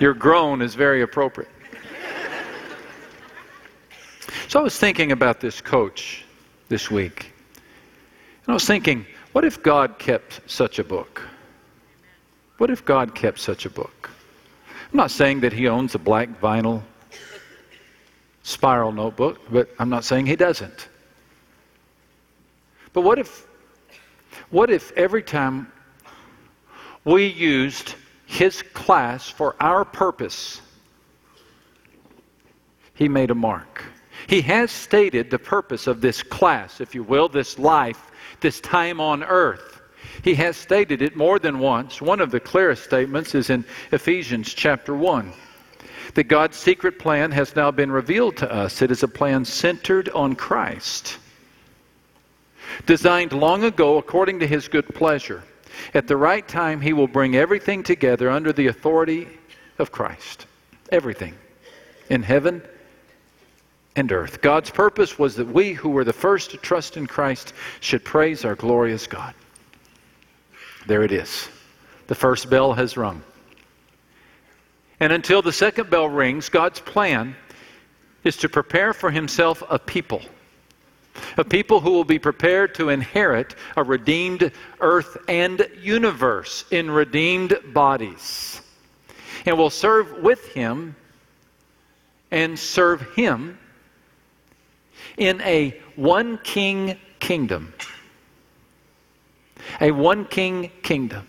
Your 0.00 0.14
groan 0.14 0.62
is 0.62 0.74
very 0.74 1.02
appropriate. 1.02 1.50
So 4.46 4.60
I 4.60 4.62
was 4.62 4.78
thinking 4.78 5.12
about 5.12 5.40
this 5.40 5.60
coach 5.60 6.24
this 6.68 6.90
week. 6.90 7.32
And 8.44 8.52
I 8.52 8.54
was 8.54 8.64
thinking, 8.64 9.04
what 9.32 9.44
if 9.44 9.62
God 9.62 9.98
kept 9.98 10.40
such 10.46 10.78
a 10.78 10.84
book? 10.84 11.22
What 12.56 12.70
if 12.70 12.84
God 12.84 13.14
kept 13.14 13.40
such 13.40 13.66
a 13.66 13.70
book? 13.70 14.10
I'm 14.90 14.96
not 14.96 15.10
saying 15.10 15.40
that 15.40 15.52
he 15.52 15.68
owns 15.68 15.94
a 15.94 15.98
black 15.98 16.40
vinyl 16.40 16.82
spiral 18.42 18.92
notebook, 18.92 19.40
but 19.50 19.68
I'm 19.78 19.90
not 19.90 20.04
saying 20.04 20.26
he 20.26 20.36
doesn't. 20.36 20.88
But 22.94 23.02
what 23.02 23.18
if 23.18 23.46
what 24.50 24.70
if 24.70 24.92
every 24.92 25.22
time 25.22 25.70
we 27.04 27.26
used 27.26 27.94
his 28.24 28.62
class 28.62 29.28
for 29.28 29.54
our 29.60 29.84
purpose, 29.84 30.62
he 32.94 33.08
made 33.08 33.30
a 33.30 33.34
mark? 33.34 33.84
He 34.26 34.40
has 34.42 34.70
stated 34.70 35.30
the 35.30 35.38
purpose 35.38 35.86
of 35.86 36.00
this 36.00 36.22
class, 36.22 36.80
if 36.80 36.94
you 36.94 37.02
will, 37.02 37.28
this 37.28 37.58
life, 37.58 38.10
this 38.40 38.60
time 38.60 39.00
on 39.00 39.22
earth. 39.22 39.77
He 40.22 40.34
has 40.34 40.56
stated 40.56 41.02
it 41.02 41.16
more 41.16 41.38
than 41.38 41.58
once. 41.58 42.00
One 42.00 42.20
of 42.20 42.30
the 42.30 42.40
clearest 42.40 42.84
statements 42.84 43.34
is 43.34 43.50
in 43.50 43.64
Ephesians 43.92 44.52
chapter 44.52 44.94
1 44.94 45.32
that 46.14 46.24
God's 46.24 46.56
secret 46.56 46.98
plan 46.98 47.30
has 47.32 47.54
now 47.54 47.70
been 47.70 47.92
revealed 47.92 48.36
to 48.38 48.52
us. 48.52 48.82
It 48.82 48.90
is 48.90 49.02
a 49.02 49.08
plan 49.08 49.44
centered 49.44 50.08
on 50.10 50.34
Christ, 50.34 51.18
designed 52.86 53.32
long 53.32 53.64
ago 53.64 53.98
according 53.98 54.40
to 54.40 54.46
his 54.46 54.68
good 54.68 54.88
pleasure. 54.94 55.42
At 55.94 56.08
the 56.08 56.16
right 56.16 56.46
time, 56.46 56.80
he 56.80 56.92
will 56.92 57.06
bring 57.06 57.36
everything 57.36 57.82
together 57.82 58.30
under 58.30 58.52
the 58.52 58.66
authority 58.66 59.28
of 59.78 59.92
Christ. 59.92 60.46
Everything 60.90 61.34
in 62.08 62.22
heaven 62.22 62.62
and 63.94 64.10
earth. 64.10 64.40
God's 64.40 64.70
purpose 64.70 65.18
was 65.18 65.36
that 65.36 65.46
we 65.46 65.72
who 65.72 65.90
were 65.90 66.04
the 66.04 66.12
first 66.12 66.50
to 66.52 66.56
trust 66.56 66.96
in 66.96 67.06
Christ 67.06 67.52
should 67.80 68.04
praise 68.04 68.44
our 68.44 68.54
glorious 68.54 69.06
God. 69.06 69.34
There 70.88 71.02
it 71.02 71.12
is. 71.12 71.50
The 72.06 72.14
first 72.14 72.48
bell 72.48 72.72
has 72.72 72.96
rung. 72.96 73.22
And 75.00 75.12
until 75.12 75.42
the 75.42 75.52
second 75.52 75.90
bell 75.90 76.08
rings, 76.08 76.48
God's 76.48 76.80
plan 76.80 77.36
is 78.24 78.38
to 78.38 78.48
prepare 78.48 78.94
for 78.94 79.10
himself 79.10 79.62
a 79.68 79.78
people. 79.78 80.22
A 81.36 81.44
people 81.44 81.80
who 81.80 81.90
will 81.90 82.04
be 82.04 82.18
prepared 82.18 82.74
to 82.76 82.88
inherit 82.88 83.54
a 83.76 83.82
redeemed 83.82 84.50
earth 84.80 85.18
and 85.28 85.68
universe 85.78 86.64
in 86.70 86.90
redeemed 86.90 87.58
bodies. 87.74 88.62
And 89.44 89.58
will 89.58 89.68
serve 89.68 90.22
with 90.22 90.46
him 90.54 90.96
and 92.30 92.58
serve 92.58 93.02
him 93.14 93.58
in 95.18 95.42
a 95.42 95.78
one 95.96 96.38
king 96.38 96.98
kingdom 97.20 97.74
a 99.80 99.90
one 99.90 100.24
king 100.24 100.70
kingdom. 100.82 101.26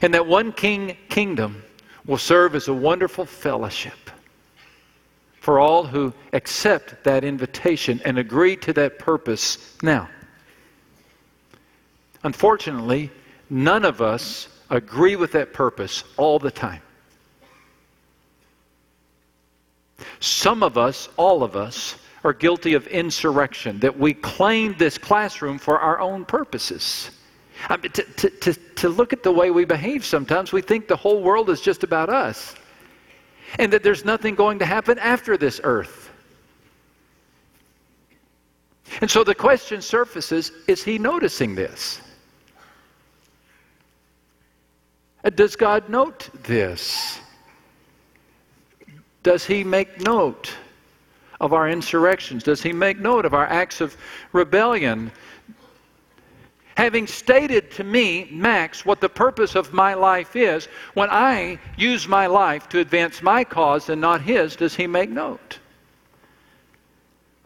And 0.00 0.14
that 0.14 0.26
one 0.26 0.52
king 0.52 0.96
kingdom 1.08 1.62
will 2.06 2.18
serve 2.18 2.54
as 2.54 2.68
a 2.68 2.74
wonderful 2.74 3.24
fellowship 3.24 4.10
for 5.40 5.58
all 5.58 5.84
who 5.84 6.12
accept 6.32 7.02
that 7.04 7.24
invitation 7.24 8.00
and 8.04 8.18
agree 8.18 8.56
to 8.56 8.72
that 8.72 8.98
purpose 8.98 9.76
now. 9.82 10.08
Unfortunately, 12.22 13.10
none 13.50 13.84
of 13.84 14.00
us 14.00 14.48
agree 14.70 15.16
with 15.16 15.32
that 15.32 15.52
purpose 15.52 16.04
all 16.16 16.38
the 16.38 16.50
time. 16.50 16.80
Some 20.20 20.62
of 20.62 20.78
us, 20.78 21.08
all 21.16 21.42
of 21.42 21.56
us, 21.56 21.96
are 22.24 22.32
guilty 22.32 22.74
of 22.74 22.86
insurrection, 22.86 23.78
that 23.80 23.98
we 23.98 24.14
claim 24.14 24.74
this 24.78 24.96
classroom 24.98 25.58
for 25.58 25.78
our 25.78 26.00
own 26.00 26.24
purposes. 26.24 27.10
I 27.68 27.76
mean, 27.76 27.92
to, 27.92 28.02
to, 28.02 28.30
to, 28.30 28.54
to 28.54 28.88
look 28.88 29.12
at 29.12 29.22
the 29.22 29.32
way 29.32 29.50
we 29.50 29.64
behave 29.64 30.04
sometimes, 30.04 30.52
we 30.52 30.62
think 30.62 30.88
the 30.88 30.96
whole 30.96 31.22
world 31.22 31.50
is 31.50 31.60
just 31.60 31.84
about 31.84 32.08
us 32.08 32.54
and 33.58 33.72
that 33.72 33.82
there's 33.82 34.04
nothing 34.04 34.34
going 34.34 34.58
to 34.58 34.66
happen 34.66 34.98
after 34.98 35.36
this 35.36 35.60
earth. 35.62 36.10
And 39.00 39.10
so 39.10 39.24
the 39.24 39.34
question 39.34 39.80
surfaces 39.80 40.52
is 40.68 40.84
he 40.84 40.98
noticing 40.98 41.54
this? 41.54 42.00
Does 45.34 45.56
God 45.56 45.88
note 45.88 46.28
this? 46.42 47.20
Does 49.22 49.46
he 49.46 49.62
make 49.62 50.00
note 50.00 50.52
of 51.42 51.52
our 51.52 51.68
insurrections? 51.68 52.42
Does 52.42 52.62
he 52.62 52.72
make 52.72 52.98
note 52.98 53.26
of 53.26 53.34
our 53.34 53.46
acts 53.46 53.82
of 53.82 53.96
rebellion? 54.32 55.12
Having 56.76 57.08
stated 57.08 57.70
to 57.72 57.84
me, 57.84 58.28
Max, 58.30 58.86
what 58.86 59.02
the 59.02 59.08
purpose 59.08 59.54
of 59.54 59.74
my 59.74 59.92
life 59.92 60.34
is, 60.36 60.68
when 60.94 61.10
I 61.10 61.58
use 61.76 62.08
my 62.08 62.26
life 62.26 62.68
to 62.70 62.78
advance 62.78 63.20
my 63.20 63.44
cause 63.44 63.90
and 63.90 64.00
not 64.00 64.22
his, 64.22 64.56
does 64.56 64.74
he 64.74 64.86
make 64.86 65.10
note? 65.10 65.58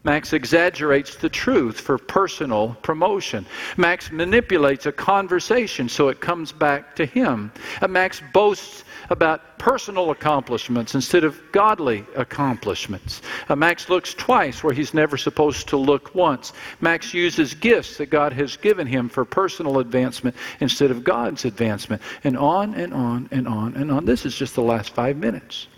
Max 0.04 0.32
exaggerates 0.32 1.16
the 1.16 1.28
truth 1.28 1.80
for 1.80 1.98
personal 1.98 2.76
promotion. 2.82 3.44
Max 3.76 4.12
manipulates 4.12 4.86
a 4.86 4.92
conversation 4.92 5.88
so 5.88 6.06
it 6.06 6.20
comes 6.20 6.52
back 6.52 6.94
to 6.94 7.04
him. 7.04 7.50
Uh, 7.82 7.88
Max 7.88 8.22
boasts 8.32 8.84
about 9.10 9.58
personal 9.58 10.10
accomplishments 10.10 10.94
instead 10.94 11.24
of 11.24 11.40
godly 11.52 12.04
accomplishments. 12.14 13.22
Uh, 13.48 13.56
Max 13.56 13.88
looks 13.88 14.14
twice 14.14 14.62
where 14.62 14.74
he's 14.74 14.94
never 14.94 15.16
supposed 15.16 15.68
to 15.68 15.76
look 15.76 16.14
once. 16.14 16.52
Max 16.80 17.14
uses 17.14 17.54
gifts 17.54 17.96
that 17.98 18.06
God 18.06 18.32
has 18.32 18.56
given 18.56 18.86
him 18.86 19.08
for 19.08 19.24
personal 19.24 19.78
advancement 19.78 20.36
instead 20.60 20.90
of 20.90 21.04
God's 21.04 21.44
advancement. 21.44 22.02
And 22.24 22.36
on 22.36 22.74
and 22.74 22.92
on 22.92 23.28
and 23.30 23.48
on 23.48 23.74
and 23.76 23.90
on. 23.90 24.04
This 24.04 24.26
is 24.26 24.36
just 24.36 24.54
the 24.54 24.62
last 24.62 24.90
five 24.90 25.16
minutes. 25.16 25.68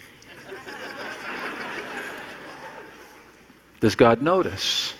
Does 3.80 3.94
God 3.94 4.22
notice? 4.22 4.94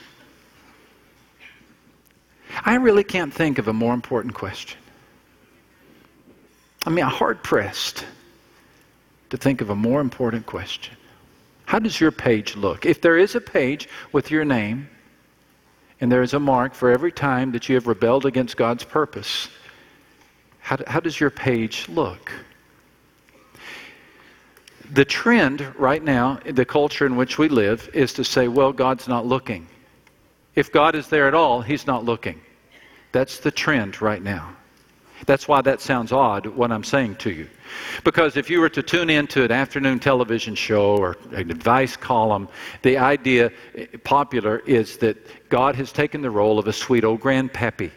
I 2.65 2.75
really 2.77 3.05
can't 3.05 3.33
think 3.33 3.59
of 3.59 3.69
a 3.69 3.73
more 3.73 3.95
important 3.95 4.35
question. 4.35 4.79
I 6.87 6.91
mean, 6.91 7.05
I'm 7.05 7.11
hard 7.11 7.43
pressed 7.43 8.05
to 9.31 9.37
think 9.37 9.61
of 9.61 9.71
a 9.71 9.77
more 9.77 10.01
important 10.01 10.47
question. 10.47 10.97
How 11.67 11.79
does 11.79 12.01
your 12.01 12.11
page 12.11 12.57
look? 12.57 12.87
If 12.87 13.01
there 13.01 13.19
is 13.19 13.35
a 13.35 13.41
page 13.41 13.89
with 14.13 14.31
your 14.31 14.45
name, 14.45 14.89
and 16.01 16.11
there 16.11 16.23
is 16.23 16.35
a 16.35 16.41
mark 16.41 16.75
for 16.75 16.91
every 16.91 17.13
time 17.13 17.53
that 17.53 17.69
you 17.69 17.75
have 17.75 17.87
rebelled 17.87 18.25
against 18.25 18.57
God's 18.57 18.85
purpose, 18.85 19.49
how, 20.61 20.79
how 20.87 21.01
does 21.01 21.19
your 21.19 21.31
page 21.31 21.89
look? 21.89 22.33
The 24.91 25.05
trend 25.05 25.75
right 25.79 26.03
now, 26.03 26.41
the 26.45 26.65
culture 26.65 27.05
in 27.05 27.17
which 27.17 27.37
we 27.37 27.49
live, 27.49 27.91
is 27.93 28.15
to 28.15 28.25
say, 28.25 28.49
well, 28.49 28.73
God's 28.73 29.09
not 29.09 29.27
looking. 29.27 29.67
If 30.55 30.73
God 30.73 30.95
is 30.95 31.09
there 31.09 31.29
at 31.29 31.35
all, 31.35 31.61
He's 31.61 31.87
not 31.87 32.05
looking. 32.05 32.41
That's 33.13 33.41
the 33.41 33.51
trend 33.51 34.01
right 34.01 34.23
now. 34.23 34.57
That's 35.27 35.49
why 35.49 35.63
that 35.63 35.81
sounds 35.81 36.13
odd, 36.13 36.47
what 36.47 36.71
I'm 36.73 36.85
saying 36.85 37.17
to 37.17 37.31
you. 37.31 37.49
Because 38.05 38.37
if 38.37 38.49
you 38.49 38.61
were 38.61 38.69
to 38.71 38.83
tune 38.83 39.11
into 39.11 39.45
an 39.45 39.53
afternoon 39.53 39.99
television 39.99 40.55
show 40.55 40.97
or 40.97 41.17
an 41.33 41.51
advice 41.51 41.97
column, 41.97 42.49
the 42.83 42.99
idea 42.99 43.53
eh, 43.75 43.87
popular 44.05 44.61
is 44.61 44.99
that 44.99 45.17
God 45.49 45.75
has 45.77 45.93
taken 45.93 46.23
the 46.23 46.31
role 46.31 46.59
of 46.59 46.67
a 46.69 46.73
sweet 46.73 47.05
old 47.05 47.21
grandpappy. 47.21 47.91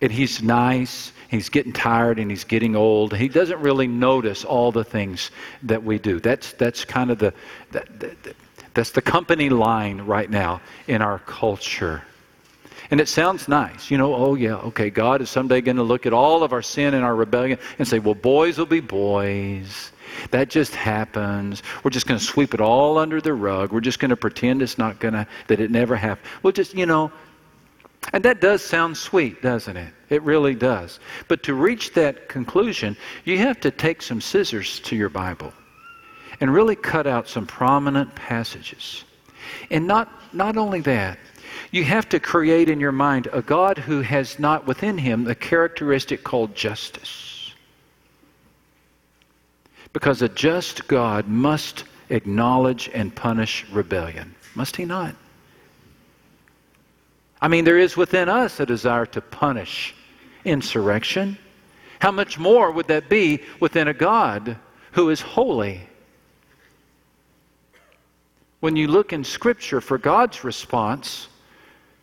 And 0.00 0.10
he's 0.10 0.42
nice, 0.42 1.12
he's 1.28 1.48
getting 1.48 1.72
tired, 1.72 2.18
and 2.18 2.30
he's 2.30 2.44
getting 2.44 2.76
old. 2.76 3.14
He 3.16 3.28
doesn't 3.28 3.60
really 3.60 3.86
notice 3.86 4.44
all 4.44 4.72
the 4.72 4.84
things 4.84 5.30
that 5.62 5.82
we 5.82 5.98
do. 5.98 6.20
That's, 6.20 6.52
that's 6.52 6.84
kind 6.84 7.10
of 7.10 7.18
the, 7.18 7.32
that, 7.70 8.00
that, 8.00 8.36
that's 8.74 8.90
the 8.90 9.02
company 9.02 9.48
line 9.48 10.00
right 10.00 10.28
now 10.28 10.60
in 10.88 11.00
our 11.00 11.20
culture. 11.20 12.02
And 12.90 13.00
it 13.00 13.08
sounds 13.08 13.48
nice. 13.48 13.90
You 13.90 13.98
know, 13.98 14.14
oh, 14.14 14.34
yeah, 14.34 14.56
okay, 14.56 14.90
God 14.90 15.20
is 15.20 15.30
someday 15.30 15.60
going 15.60 15.76
to 15.76 15.82
look 15.82 16.06
at 16.06 16.12
all 16.12 16.42
of 16.42 16.52
our 16.52 16.62
sin 16.62 16.94
and 16.94 17.04
our 17.04 17.16
rebellion 17.16 17.58
and 17.78 17.88
say, 17.88 17.98
well, 17.98 18.14
boys 18.14 18.58
will 18.58 18.66
be 18.66 18.80
boys. 18.80 19.92
That 20.30 20.50
just 20.50 20.74
happens. 20.74 21.62
We're 21.82 21.90
just 21.90 22.06
going 22.06 22.18
to 22.18 22.24
sweep 22.24 22.54
it 22.54 22.60
all 22.60 22.98
under 22.98 23.20
the 23.20 23.34
rug. 23.34 23.72
We're 23.72 23.80
just 23.80 23.98
going 23.98 24.10
to 24.10 24.16
pretend 24.16 24.62
it's 24.62 24.78
not 24.78 25.00
going 25.00 25.14
to, 25.14 25.26
that 25.48 25.60
it 25.60 25.70
never 25.70 25.96
happened. 25.96 26.28
Well, 26.42 26.52
just, 26.52 26.74
you 26.74 26.86
know, 26.86 27.10
and 28.12 28.22
that 28.24 28.40
does 28.40 28.62
sound 28.62 28.96
sweet, 28.96 29.40
doesn't 29.40 29.76
it? 29.76 29.92
It 30.10 30.22
really 30.22 30.54
does. 30.54 31.00
But 31.26 31.42
to 31.44 31.54
reach 31.54 31.94
that 31.94 32.28
conclusion, 32.28 32.96
you 33.24 33.38
have 33.38 33.60
to 33.60 33.70
take 33.70 34.02
some 34.02 34.20
scissors 34.20 34.80
to 34.80 34.94
your 34.96 35.08
Bible 35.08 35.52
and 36.40 36.52
really 36.52 36.76
cut 36.76 37.06
out 37.06 37.28
some 37.28 37.46
prominent 37.46 38.14
passages. 38.14 39.04
And 39.70 39.86
not, 39.86 40.12
not 40.34 40.56
only 40.56 40.80
that, 40.82 41.18
you 41.74 41.82
have 41.82 42.08
to 42.08 42.20
create 42.20 42.68
in 42.68 42.78
your 42.78 42.92
mind 42.92 43.28
a 43.32 43.42
God 43.42 43.78
who 43.78 44.00
has 44.02 44.38
not 44.38 44.64
within 44.64 44.96
him 44.96 45.24
the 45.24 45.34
characteristic 45.34 46.22
called 46.22 46.54
justice. 46.54 47.52
Because 49.92 50.22
a 50.22 50.28
just 50.28 50.86
God 50.86 51.26
must 51.26 51.82
acknowledge 52.10 52.88
and 52.94 53.12
punish 53.12 53.66
rebellion, 53.72 54.36
must 54.54 54.76
he 54.76 54.84
not? 54.84 55.16
I 57.42 57.48
mean, 57.48 57.64
there 57.64 57.78
is 57.78 57.96
within 57.96 58.28
us 58.28 58.60
a 58.60 58.66
desire 58.66 59.06
to 59.06 59.20
punish 59.20 59.96
insurrection. 60.44 61.36
How 61.98 62.12
much 62.12 62.38
more 62.38 62.70
would 62.70 62.86
that 62.86 63.08
be 63.08 63.40
within 63.58 63.88
a 63.88 63.94
God 63.94 64.58
who 64.92 65.10
is 65.10 65.20
holy? 65.20 65.80
When 68.60 68.76
you 68.76 68.86
look 68.86 69.12
in 69.12 69.24
Scripture 69.24 69.80
for 69.80 69.98
God's 69.98 70.44
response, 70.44 71.26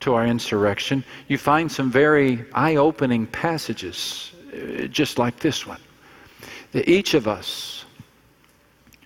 to 0.01 0.15
our 0.15 0.25
insurrection, 0.25 1.03
you 1.27 1.37
find 1.37 1.71
some 1.71 1.89
very 1.89 2.45
eye 2.53 2.75
opening 2.75 3.27
passages, 3.27 4.31
uh, 4.53 4.87
just 4.87 5.17
like 5.17 5.39
this 5.39 5.65
one. 5.65 5.79
That 6.73 6.89
each 6.89 7.13
of 7.13 7.27
us 7.27 7.85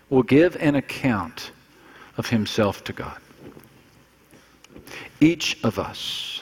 will 0.09 0.23
give 0.23 0.55
an 0.57 0.75
account 0.75 1.51
of 2.17 2.27
himself 2.27 2.83
to 2.85 2.93
God. 2.93 3.17
Each 5.19 5.57
of 5.63 5.79
us. 5.79 6.41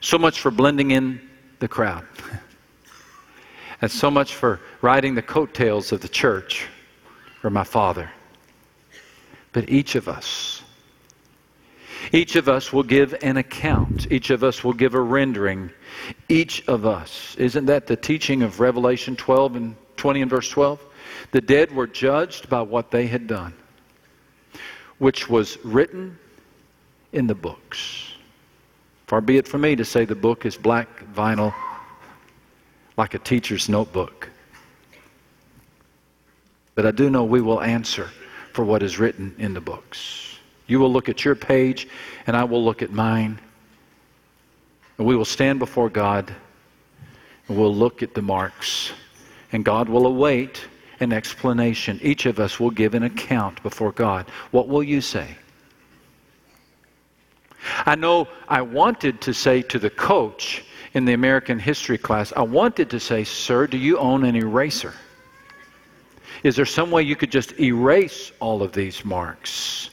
So 0.00 0.18
much 0.18 0.40
for 0.40 0.50
blending 0.50 0.92
in 0.92 1.20
the 1.58 1.68
crowd. 1.68 2.04
and 3.80 3.90
so 3.90 4.10
much 4.10 4.34
for 4.34 4.60
riding 4.82 5.14
the 5.14 5.22
coattails 5.22 5.92
of 5.92 6.00
the 6.00 6.08
church 6.08 6.66
or 7.42 7.50
my 7.50 7.64
father. 7.64 8.10
But 9.52 9.68
each 9.70 9.94
of 9.94 10.08
us 10.08 10.55
each 12.12 12.36
of 12.36 12.48
us 12.48 12.72
will 12.72 12.82
give 12.82 13.14
an 13.22 13.36
account. 13.36 14.10
Each 14.10 14.30
of 14.30 14.44
us 14.44 14.62
will 14.62 14.72
give 14.72 14.94
a 14.94 15.00
rendering. 15.00 15.70
Each 16.28 16.66
of 16.68 16.86
us. 16.86 17.34
Isn't 17.36 17.66
that 17.66 17.86
the 17.86 17.96
teaching 17.96 18.42
of 18.42 18.60
Revelation 18.60 19.16
12 19.16 19.56
and 19.56 19.76
20 19.96 20.22
and 20.22 20.30
verse 20.30 20.48
12? 20.50 20.82
The 21.32 21.40
dead 21.40 21.72
were 21.72 21.86
judged 21.86 22.48
by 22.48 22.62
what 22.62 22.90
they 22.90 23.06
had 23.06 23.26
done, 23.26 23.54
which 24.98 25.28
was 25.28 25.58
written 25.64 26.18
in 27.12 27.26
the 27.26 27.34
books. 27.34 28.12
Far 29.06 29.20
be 29.20 29.36
it 29.36 29.46
from 29.46 29.60
me 29.60 29.76
to 29.76 29.84
say 29.84 30.04
the 30.04 30.14
book 30.14 30.44
is 30.44 30.56
black 30.56 30.88
vinyl 31.14 31.54
like 32.96 33.14
a 33.14 33.18
teacher's 33.18 33.68
notebook. 33.68 34.30
But 36.74 36.86
I 36.86 36.90
do 36.90 37.08
know 37.08 37.24
we 37.24 37.40
will 37.40 37.62
answer 37.62 38.10
for 38.52 38.64
what 38.64 38.82
is 38.82 38.98
written 38.98 39.34
in 39.38 39.54
the 39.54 39.60
books. 39.60 40.25
You 40.66 40.80
will 40.80 40.92
look 40.92 41.08
at 41.08 41.24
your 41.24 41.34
page, 41.34 41.88
and 42.26 42.36
I 42.36 42.44
will 42.44 42.64
look 42.64 42.82
at 42.82 42.90
mine. 42.90 43.38
And 44.98 45.06
we 45.06 45.16
will 45.16 45.24
stand 45.24 45.58
before 45.58 45.88
God, 45.88 46.34
and 47.48 47.56
we'll 47.56 47.74
look 47.74 48.02
at 48.02 48.14
the 48.14 48.22
marks. 48.22 48.92
And 49.52 49.64
God 49.64 49.88
will 49.88 50.06
await 50.06 50.66
an 51.00 51.12
explanation. 51.12 52.00
Each 52.02 52.26
of 52.26 52.40
us 52.40 52.58
will 52.58 52.70
give 52.70 52.94
an 52.94 53.04
account 53.04 53.62
before 53.62 53.92
God. 53.92 54.26
What 54.50 54.68
will 54.68 54.82
you 54.82 55.00
say? 55.00 55.36
I 57.84 57.94
know 57.94 58.28
I 58.48 58.62
wanted 58.62 59.20
to 59.22 59.34
say 59.34 59.62
to 59.62 59.78
the 59.78 59.90
coach 59.90 60.64
in 60.94 61.04
the 61.04 61.12
American 61.12 61.58
history 61.58 61.98
class, 61.98 62.32
I 62.34 62.42
wanted 62.42 62.90
to 62.90 63.00
say, 63.00 63.24
Sir, 63.24 63.66
do 63.66 63.76
you 63.76 63.98
own 63.98 64.24
an 64.24 64.34
eraser? 64.34 64.94
Is 66.42 66.56
there 66.56 66.66
some 66.66 66.90
way 66.90 67.02
you 67.02 67.16
could 67.16 67.32
just 67.32 67.58
erase 67.60 68.32
all 68.40 68.62
of 68.62 68.72
these 68.72 69.04
marks? 69.04 69.90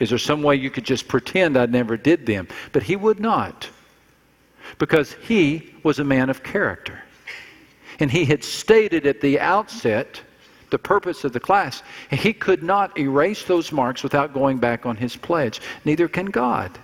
Is 0.00 0.08
there 0.08 0.18
some 0.18 0.42
way 0.42 0.56
you 0.56 0.70
could 0.70 0.84
just 0.84 1.06
pretend 1.06 1.56
I 1.56 1.66
never 1.66 1.96
did 1.96 2.26
them? 2.26 2.48
But 2.72 2.82
he 2.82 2.96
would 2.96 3.20
not. 3.20 3.68
Because 4.78 5.12
he 5.12 5.74
was 5.82 5.98
a 5.98 6.04
man 6.04 6.30
of 6.30 6.42
character. 6.42 7.00
And 8.00 8.10
he 8.10 8.24
had 8.24 8.42
stated 8.42 9.06
at 9.06 9.20
the 9.20 9.38
outset 9.38 10.20
the 10.70 10.78
purpose 10.78 11.24
of 11.24 11.32
the 11.32 11.40
class. 11.40 11.82
He 12.10 12.32
could 12.32 12.62
not 12.62 12.98
erase 12.98 13.44
those 13.44 13.72
marks 13.72 14.02
without 14.02 14.32
going 14.32 14.58
back 14.58 14.86
on 14.86 14.96
his 14.96 15.16
pledge. 15.16 15.60
Neither 15.84 16.08
can 16.08 16.26
God. 16.26 16.78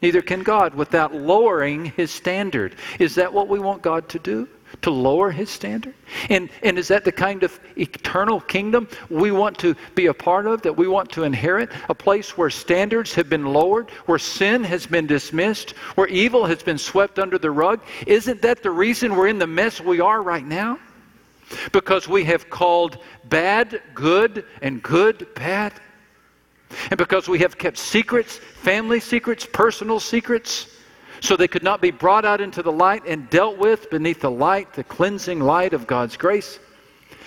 Neither 0.00 0.22
can 0.22 0.42
God 0.42 0.74
without 0.74 1.14
lowering 1.14 1.86
his 1.96 2.10
standard. 2.10 2.74
Is 2.98 3.14
that 3.14 3.32
what 3.32 3.48
we 3.48 3.60
want 3.60 3.82
God 3.82 4.08
to 4.08 4.18
do? 4.18 4.48
To 4.80 4.90
lower 4.90 5.30
his 5.30 5.50
standard? 5.50 5.94
And, 6.30 6.48
and 6.62 6.78
is 6.78 6.88
that 6.88 7.04
the 7.04 7.12
kind 7.12 7.42
of 7.42 7.58
eternal 7.76 8.40
kingdom 8.40 8.88
we 9.10 9.30
want 9.30 9.58
to 9.58 9.74
be 9.94 10.06
a 10.06 10.14
part 10.14 10.46
of, 10.46 10.62
that 10.62 10.76
we 10.76 10.88
want 10.88 11.10
to 11.12 11.24
inherit? 11.24 11.70
A 11.88 11.94
place 11.94 12.36
where 12.36 12.50
standards 12.50 13.14
have 13.14 13.28
been 13.28 13.46
lowered, 13.46 13.90
where 14.06 14.18
sin 14.18 14.64
has 14.64 14.86
been 14.86 15.06
dismissed, 15.06 15.72
where 15.96 16.08
evil 16.08 16.46
has 16.46 16.62
been 16.62 16.78
swept 16.78 17.18
under 17.18 17.38
the 17.38 17.50
rug? 17.50 17.80
Isn't 18.06 18.42
that 18.42 18.62
the 18.62 18.70
reason 18.70 19.14
we're 19.14 19.28
in 19.28 19.38
the 19.38 19.46
mess 19.46 19.80
we 19.80 20.00
are 20.00 20.22
right 20.22 20.46
now? 20.46 20.78
Because 21.72 22.08
we 22.08 22.24
have 22.24 22.48
called 22.48 22.98
bad 23.24 23.82
good 23.94 24.44
and 24.62 24.82
good 24.82 25.26
bad? 25.34 25.74
And 26.90 26.96
because 26.96 27.28
we 27.28 27.38
have 27.40 27.58
kept 27.58 27.78
secrets, 27.78 28.36
family 28.36 29.00
secrets, 29.00 29.46
personal 29.50 30.00
secrets? 30.00 30.68
So 31.22 31.36
they 31.36 31.46
could 31.46 31.62
not 31.62 31.80
be 31.80 31.92
brought 31.92 32.24
out 32.24 32.40
into 32.40 32.64
the 32.64 32.72
light 32.72 33.04
and 33.06 33.30
dealt 33.30 33.56
with 33.56 33.88
beneath 33.90 34.20
the 34.20 34.30
light, 34.30 34.72
the 34.72 34.82
cleansing 34.82 35.38
light 35.38 35.72
of 35.72 35.86
God's 35.86 36.16
grace. 36.16 36.58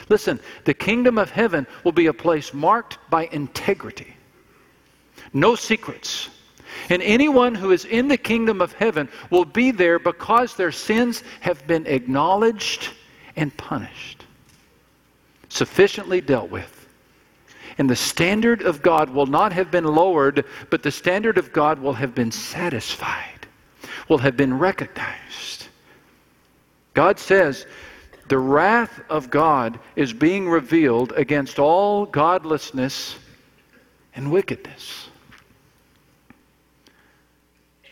Listen, 0.10 0.38
the 0.65 0.73
kingdom 0.73 1.17
of 1.17 1.31
heaven 1.31 1.65
will 1.86 1.93
be 1.93 2.08
a 2.08 2.13
place 2.13 2.53
marked 2.53 2.99
by 3.10 3.27
integrity, 3.27 4.13
no 5.34 5.55
secrets. 5.55 6.29
And 6.89 7.01
anyone 7.01 7.55
who 7.55 7.71
is 7.71 7.86
in 7.86 8.10
the 8.10 8.17
kingdom 8.17 8.60
of 8.60 8.73
heaven 8.73 9.08
will 9.29 9.45
be 9.45 9.71
there 9.71 9.97
because 9.97 10.55
their 10.55 10.73
sins 10.73 11.23
have 11.39 11.65
been 11.65 11.88
acknowledged 11.88 12.89
and 13.38 13.55
punished, 13.55 14.25
sufficiently 15.47 16.19
dealt 16.19 16.49
with. 16.49 16.86
And 17.77 17.89
the 17.89 17.95
standard 17.95 18.62
of 18.62 18.81
God 18.81 19.10
will 19.10 19.25
not 19.25 19.53
have 19.53 19.71
been 19.71 19.86
lowered, 19.86 20.43
but 20.69 20.84
the 20.84 20.91
standard 20.91 21.38
of 21.38 21.53
God 21.53 21.79
will 21.79 21.93
have 21.93 22.13
been 22.13 22.31
satisfied 22.31 23.35
will 24.08 24.20
have 24.20 24.38
been 24.38 24.58
recognized. 24.58 25.68
God 26.94 27.20
says 27.20 27.65
the 28.28 28.38
wrath 28.38 29.02
of 29.10 29.30
God 29.30 29.80
is 29.96 30.13
being 30.13 30.50
revealed 30.50 31.12
against 31.15 31.60
all 31.60 32.06
godlessness 32.06 33.15
and 34.15 34.32
wickedness. 34.32 35.10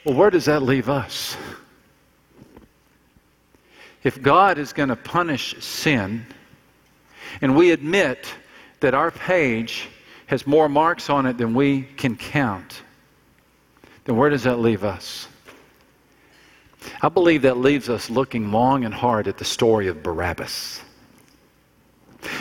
Well, 0.05 0.15
where 0.15 0.29
does 0.29 0.45
that 0.45 0.63
leave 0.63 0.89
us? 0.89 1.37
If 4.03 4.21
God 4.21 4.57
is 4.57 4.73
going 4.73 4.89
to 4.89 4.95
punish 4.95 5.55
sin, 5.63 6.25
and 7.41 7.55
we 7.55 7.71
admit 7.71 8.27
that 8.81 8.93
our 8.93 9.11
page 9.11 9.87
has 10.25 10.45
more 10.45 10.67
marks 10.67 11.09
on 11.09 11.25
it 11.25 11.37
than 11.37 11.53
we 11.53 11.83
can 11.83 12.17
count, 12.17 12.81
then 14.05 14.17
where 14.17 14.29
does 14.29 14.43
that 14.43 14.59
leave 14.59 14.83
us? 14.83 15.27
I 17.01 17.09
believe 17.09 17.43
that 17.43 17.57
leaves 17.57 17.89
us 17.89 18.09
looking 18.09 18.51
long 18.51 18.85
and 18.85 18.93
hard 18.93 19.27
at 19.27 19.37
the 19.37 19.45
story 19.45 19.87
of 19.87 20.03
Barabbas. 20.03 20.81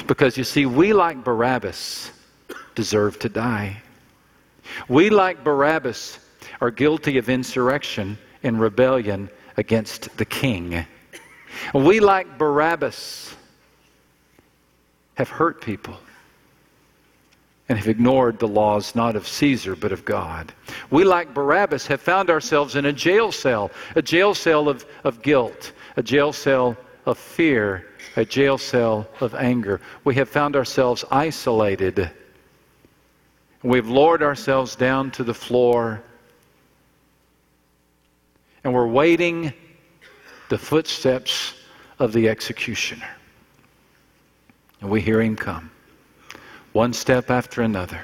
Because 0.07 0.37
you 0.37 0.45
see, 0.45 0.67
we, 0.67 0.93
like 0.93 1.25
Barabbas, 1.25 2.11
deserve 2.75 3.19
to 3.21 3.29
die. 3.29 3.83
We, 4.89 5.11
like 5.11 5.43
Barabbas, 5.43 6.19
are 6.61 6.71
guilty 6.71 7.19
of 7.19 7.29
insurrection 7.29 8.19
and 8.43 8.61
rebellion 8.61 9.29
against 9.57 10.17
the 10.17 10.25
king. 10.25 10.87
We, 11.75 12.01
like 12.01 12.39
Barabbas, 12.39 13.35
have 15.15 15.29
hurt 15.29 15.61
people 15.61 15.97
and 17.73 17.79
have 17.79 17.89
ignored 17.89 18.39
the 18.39 18.47
laws 18.47 18.95
not 18.95 19.17
of 19.17 19.27
Caesar 19.27 19.75
but 19.75 19.93
of 19.93 20.05
God. 20.05 20.53
We, 20.91 21.05
like 21.05 21.33
Barabbas, 21.33 21.87
have 21.87 22.03
found 22.03 22.29
ourselves 22.29 22.77
in 22.77 22.85
a 22.85 22.93
jail 22.93 23.33
cell, 23.33 23.71
a 23.97 24.03
jail 24.03 24.35
cell 24.35 24.69
of, 24.69 24.85
of 25.05 25.23
guilt, 25.23 25.73
a 25.97 26.03
jail 26.03 26.35
cell 26.35 26.77
of 27.07 27.17
fear, 27.17 27.89
a 28.17 28.27
jail 28.27 28.59
cell 28.59 29.09
of 29.23 29.35
anger. 29.35 29.81
We 30.05 30.15
have 30.17 30.29
found 30.29 30.55
ourselves 30.55 31.03
isolated. 31.11 32.11
We've 33.63 33.89
lowered 33.89 34.23
ourselves 34.23 34.77
down 34.77 35.11
to 35.13 35.25
the 35.25 35.33
floor. 35.33 36.03
And 38.65 38.75
we're 38.75 38.87
waiting 38.87 39.55
the 40.51 40.59
footsteps 40.59 41.55
of 41.99 42.13
the 42.13 42.29
executioner. 42.29 43.09
And 44.83 44.91
we 44.91 45.01
hear 45.01 45.23
him 45.23 45.37
come, 45.37 45.71
one 46.73 46.93
step 46.93 47.31
after 47.31 47.63
another. 47.63 48.01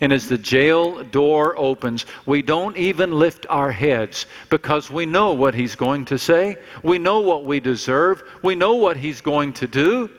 And 0.00 0.12
as 0.12 0.28
the 0.28 0.38
jail 0.38 1.04
door 1.04 1.56
opens, 1.58 2.06
we 2.26 2.42
don't 2.42 2.76
even 2.76 3.12
lift 3.12 3.46
our 3.48 3.70
heads 3.70 4.26
because 4.48 4.90
we 4.90 5.06
know 5.06 5.32
what 5.32 5.54
he's 5.54 5.74
going 5.76 6.04
to 6.06 6.18
say. 6.18 6.56
We 6.82 6.98
know 6.98 7.20
what 7.20 7.44
we 7.44 7.60
deserve. 7.60 8.22
We 8.42 8.54
know 8.54 8.74
what 8.74 8.96
he's 8.96 9.20
going 9.20 9.52
to 9.54 9.66
do. 9.66 10.10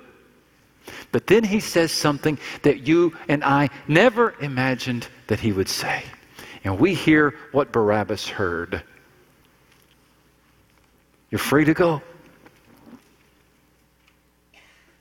But 1.11 1.27
then 1.27 1.43
he 1.43 1.59
says 1.59 1.91
something 1.91 2.37
that 2.61 2.87
you 2.87 3.15
and 3.27 3.43
I 3.43 3.69
never 3.87 4.35
imagined 4.41 5.07
that 5.27 5.39
he 5.39 5.51
would 5.51 5.69
say. 5.69 6.03
And 6.63 6.79
we 6.79 6.93
hear 6.93 7.35
what 7.51 7.71
Barabbas 7.71 8.27
heard. 8.27 8.83
You're 11.29 11.39
free 11.39 11.65
to 11.65 11.73
go. 11.73 12.01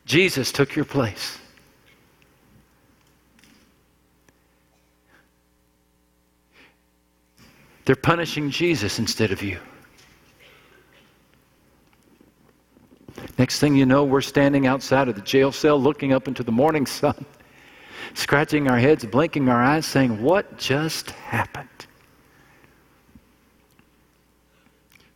Jesus 0.07 0.51
took 0.51 0.75
your 0.75 0.85
place. 0.85 1.39
They're 7.85 7.97
punishing 7.97 8.51
Jesus 8.51 8.99
instead 8.99 9.33
of 9.33 9.43
you. 9.43 9.59
Next 13.39 13.59
thing 13.59 13.75
you 13.75 13.87
know, 13.87 14.05
we're 14.05 14.21
standing 14.21 14.67
outside 14.67 15.09
of 15.09 15.15
the 15.15 15.21
jail 15.21 15.53
cell 15.53 15.81
looking 15.81 16.13
up 16.13 16.29
into 16.29 16.43
the 16.43 16.53
morning 16.53 16.87
sun, 16.87 17.25
scratching 18.15 18.69
our 18.69 18.79
heads, 18.79 19.05
blinking 19.05 19.49
our 19.49 19.63
eyes, 19.63 19.87
saying, 19.87 20.23
What 20.23 20.59
just 20.59 21.11
happened? 21.11 21.69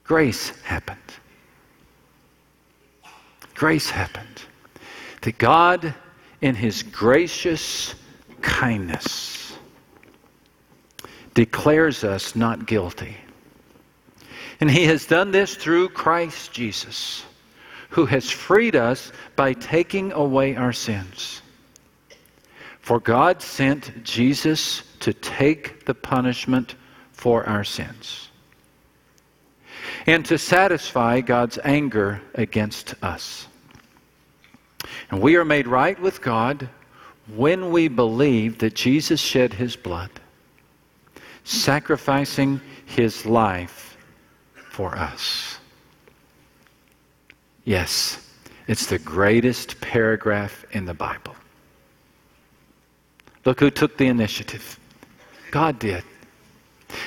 Grace 0.05 0.51
happened. 0.61 0.99
Grace 3.55 3.91
happened. 3.91 4.43
That 5.23 5.39
God, 5.39 5.95
in 6.41 6.55
His 6.55 6.83
gracious 6.83 7.95
kindness, 8.43 9.36
declares 11.37 12.03
us 12.03 12.35
not 12.35 12.67
guilty. 12.67 13.15
And 14.59 14.71
he 14.71 14.87
has 14.87 15.05
done 15.05 15.33
this 15.33 15.55
through 15.55 15.91
Christ 15.91 16.51
Jesus, 16.51 17.27
who 17.91 18.07
has 18.07 18.31
freed 18.31 18.75
us 18.75 19.13
by 19.37 19.53
taking 19.53 20.13
away 20.13 20.57
our 20.57 20.73
sins. 20.73 21.43
For 22.81 22.99
God 22.99 23.43
sent 23.43 24.03
Jesus 24.03 24.83
to 25.01 25.13
take 25.13 25.85
the 25.85 25.93
punishment 25.93 26.75
for 27.13 27.47
our 27.47 27.65
sins 27.65 28.31
and 30.07 30.25
to 30.25 30.39
satisfy 30.39 31.21
God's 31.21 31.59
anger 31.65 32.23
against 32.35 32.95
us. 33.03 33.47
And 35.11 35.21
we 35.21 35.37
are 35.37 35.45
made 35.45 35.67
right 35.67 36.01
with 36.01 36.23
God 36.23 36.71
when 37.35 37.73
we 37.73 37.89
believe 37.89 38.57
that 38.59 38.75
Jesus 38.75 39.21
shed 39.21 39.53
his 39.53 39.77
blood 39.77 40.11
sacrificing 41.47 42.61
his 42.85 43.25
life 43.25 43.97
for 44.69 44.97
us. 44.97 45.59
Yes, 47.65 48.19
it's 48.67 48.87
the 48.87 48.99
greatest 48.99 49.81
paragraph 49.81 50.65
in 50.73 50.85
the 50.85 50.95
Bible. 50.95 51.35
Look 53.45 53.61
who 53.61 53.71
took 53.71 53.97
the 53.97 54.07
initiative. 54.07 54.79
God 55.53 55.79
did. 55.79 56.03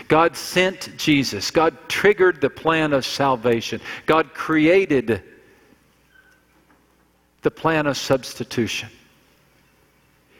God 0.07 0.37
sent 0.37 0.97
Jesus. 0.97 1.51
God 1.51 1.77
triggered 1.89 2.39
the 2.39 2.49
plan 2.49 2.93
of 2.93 3.05
salvation. 3.05 3.81
God 4.05 4.33
created 4.33 5.21
the 7.41 7.51
plan 7.51 7.87
of 7.87 7.97
substitution. 7.97 8.89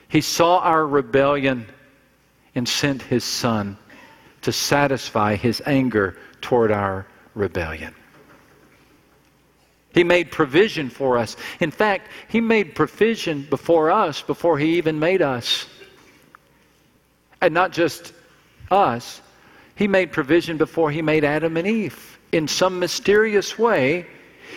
He 0.08 0.22
saw 0.22 0.60
our 0.60 0.88
rebellion 0.88 1.68
and 2.56 2.68
sent 2.68 3.02
his 3.02 3.24
son 3.24 3.78
to 4.42 4.52
satisfy 4.52 5.36
his 5.36 5.62
anger 5.66 6.18
toward 6.42 6.72
our 6.72 7.06
rebellion. 7.36 7.94
He 9.94 10.04
made 10.04 10.32
provision 10.32 10.90
for 10.90 11.18
us. 11.18 11.36
In 11.60 11.72
fact, 11.72 12.10
He 12.28 12.42
made 12.42 12.76
provision 12.76 13.48
before 13.50 13.92
us 13.92 14.22
before 14.22 14.58
He 14.58 14.78
even 14.78 15.00
made 15.00 15.22
us. 15.22 15.66
And 17.42 17.54
not 17.54 17.72
just 17.72 18.14
us, 18.70 19.22
He 19.76 19.88
made 19.88 20.12
provision 20.12 20.58
before 20.58 20.92
He 20.92 21.02
made 21.02 21.24
Adam 21.24 21.58
and 21.58 21.68
Eve. 21.68 22.20
In 22.32 22.48
some 22.48 22.78
mysterious 22.78 23.58
way, 23.58 24.06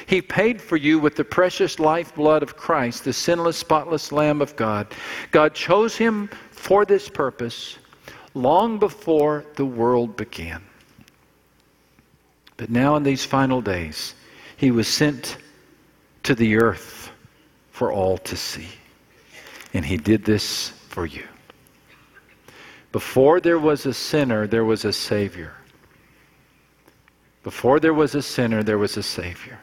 He 0.07 0.21
paid 0.21 0.61
for 0.61 0.77
you 0.77 0.99
with 0.99 1.17
the 1.17 1.25
precious 1.25 1.79
lifeblood 1.79 2.43
of 2.43 2.57
Christ, 2.57 3.05
the 3.05 3.13
sinless, 3.13 3.57
spotless 3.57 4.13
Lamb 4.13 4.43
of 4.43 4.55
God. 4.57 4.89
God 5.31 5.55
chose 5.55 5.97
Him 5.97 6.29
for 6.51 6.85
this 6.85 7.09
purpose 7.09 7.79
long 8.35 8.79
before 8.79 9.45
the 9.57 9.65
world 9.65 10.17
began. 10.17 10.63
But 12.57 12.71
now, 12.71 12.97
in 12.97 13.03
these 13.03 13.25
final 13.25 13.61
days, 13.61 14.15
he 14.57 14.71
was 14.71 14.87
sent 14.87 15.37
to 16.23 16.35
the 16.35 16.59
earth 16.59 17.11
for 17.71 17.91
all 17.91 18.19
to 18.19 18.37
see. 18.37 18.69
And 19.75 19.85
he 19.85 19.97
did 19.97 20.25
this 20.25 20.69
for 20.89 21.07
you. 21.07 21.25
Before 22.93 23.41
there 23.41 23.59
was 23.59 23.87
a 23.87 23.95
sinner, 23.95 24.47
there 24.47 24.65
was 24.65 24.85
a 24.85 24.93
Savior. 24.93 25.55
Before 27.43 27.81
there 27.81 27.95
was 27.95 28.15
a 28.15 28.23
sinner, 28.23 28.63
there 28.63 28.79
was 28.79 28.97
a 28.97 29.03
Savior. 29.03 29.59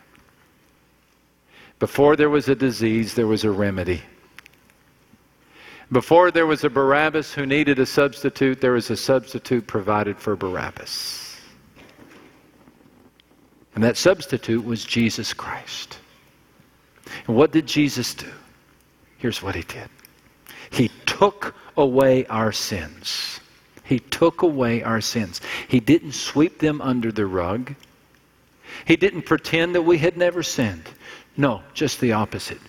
Before 1.77 2.15
there 2.15 2.29
was 2.29 2.49
a 2.49 2.55
disease, 2.55 3.13
there 3.13 3.27
was 3.27 3.45
a 3.45 3.51
remedy. 3.51 4.01
Before 5.91 6.29
there 6.29 6.45
was 6.45 6.63
a 6.63 6.69
Barabbas 6.69 7.33
who 7.33 7.45
needed 7.45 7.79
a 7.79 7.85
substitute, 7.85 8.61
there 8.61 8.73
was 8.73 8.91
a 8.91 8.97
substitute 8.97 9.65
provided 9.65 10.17
for 10.17 10.35
Barabbas. 10.35 11.39
And 13.73 13.83
that 13.83 13.97
substitute 13.97 14.63
was 14.63 14.85
Jesus 14.85 15.33
Christ. 15.33 15.97
And 17.27 17.35
what 17.35 17.51
did 17.51 17.65
Jesus 17.65 18.13
do? 18.13 18.29
Here's 19.17 19.41
what 19.41 19.55
he 19.55 19.63
did 19.63 19.89
He 20.69 20.89
took 21.05 21.55
away 21.75 22.25
our 22.27 22.51
sins. 22.51 23.39
He 23.83 23.99
took 23.99 24.43
away 24.43 24.83
our 24.83 25.01
sins. 25.01 25.41
He 25.67 25.79
didn't 25.79 26.11
sweep 26.11 26.59
them 26.59 26.79
under 26.81 27.11
the 27.11 27.25
rug. 27.25 27.73
He 28.85 28.95
didn't 28.95 29.23
pretend 29.23 29.73
that 29.73 29.81
we 29.81 29.97
had 29.97 30.15
never 30.15 30.43
sinned. 30.43 30.87
No, 31.35 31.63
just 31.73 31.99
the 31.99 32.13
opposite. 32.13 32.59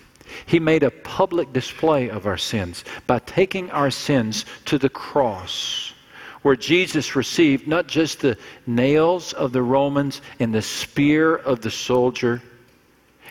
He 0.45 0.59
made 0.59 0.83
a 0.83 0.91
public 0.91 1.53
display 1.53 2.09
of 2.09 2.25
our 2.25 2.37
sins 2.37 2.83
by 3.07 3.19
taking 3.19 3.69
our 3.71 3.91
sins 3.91 4.45
to 4.65 4.77
the 4.77 4.89
cross, 4.89 5.93
where 6.41 6.55
Jesus 6.55 7.15
received 7.15 7.67
not 7.67 7.87
just 7.87 8.21
the 8.21 8.37
nails 8.65 9.33
of 9.33 9.51
the 9.51 9.61
Romans 9.61 10.21
and 10.39 10.53
the 10.53 10.61
spear 10.61 11.35
of 11.35 11.61
the 11.61 11.71
soldier 11.71 12.41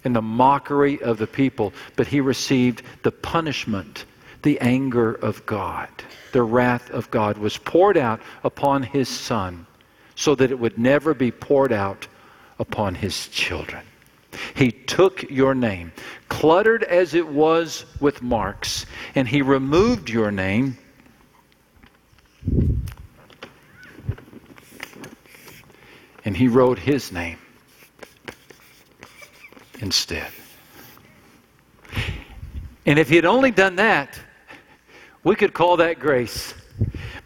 and 0.05 0.15
the 0.15 0.23
mockery 0.23 1.03
of 1.03 1.19
the 1.19 1.27
people, 1.27 1.73
but 1.97 2.07
he 2.07 2.21
received 2.21 2.83
the 3.03 3.13
punishment, 3.13 4.05
the 4.43 4.61
anger 4.61 5.13
of 5.13 5.45
God. 5.47 5.89
The 6.33 6.43
wrath 6.43 6.91
of 6.91 7.11
God 7.11 7.39
was 7.39 7.59
poured 7.59 7.97
out 7.97 8.21
upon 8.45 8.83
his 8.83 9.09
Son 9.09 9.67
so 10.15 10.35
that 10.35 10.51
it 10.51 10.59
would 10.59 10.79
never 10.79 11.15
be 11.15 11.31
poured 11.31 11.73
out 11.73 12.07
upon 12.59 12.95
his 12.95 13.29
children. 13.29 13.83
He 14.55 14.71
took 14.71 15.23
your 15.31 15.55
name, 15.55 15.93
cluttered 16.29 16.85
as 16.85 17.15
it 17.15 17.27
was 17.27 17.85
with 18.01 18.23
marks, 18.23 18.87
and 19.15 19.27
he 19.27 19.43
removed 19.43 20.09
your 20.09 20.31
name. 20.31 20.79
And 26.25 26.37
he 26.37 26.49
wrote 26.49 26.79
his 26.79 27.11
name 27.13 27.39
instead. 29.81 30.31
And 32.87 32.99
if 32.99 33.09
he 33.09 33.17
had 33.17 33.25
only 33.25 33.51
done 33.51 33.77
that, 33.77 34.19
we 35.23 35.35
could 35.37 35.53
call 35.53 35.77
that 35.79 35.99
grace. 35.99 36.55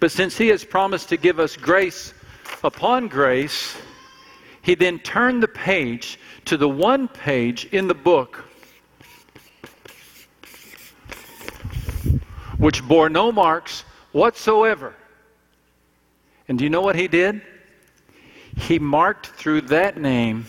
But 0.01 0.11
since 0.11 0.37
he 0.37 0.49
has 0.49 0.65
promised 0.65 1.09
to 1.11 1.17
give 1.17 1.39
us 1.39 1.57
grace 1.57 2.13
upon 2.63 3.09
grace, 3.09 3.77
he 4.65 4.75
then 4.75 4.99
turned 4.99 5.43
the 5.43 5.49
page 5.49 6.19
to 6.47 6.57
the 6.57 6.69
one 6.69 7.07
page 7.07 7.67
in 7.67 7.87
the 7.87 7.95
book 7.95 8.45
which 12.57 12.83
bore 12.83 13.11
no 13.11 13.31
marks 13.31 13.85
whatsoever. 14.13 14.95
And 16.49 16.57
do 16.57 16.65
you 16.65 16.71
know 16.71 16.81
what 16.81 16.97
he 16.97 17.09
did? 17.09 17.43
He 18.57 18.79
marked 18.79 19.27
through 19.27 19.63
that 19.63 19.99
name 19.99 20.47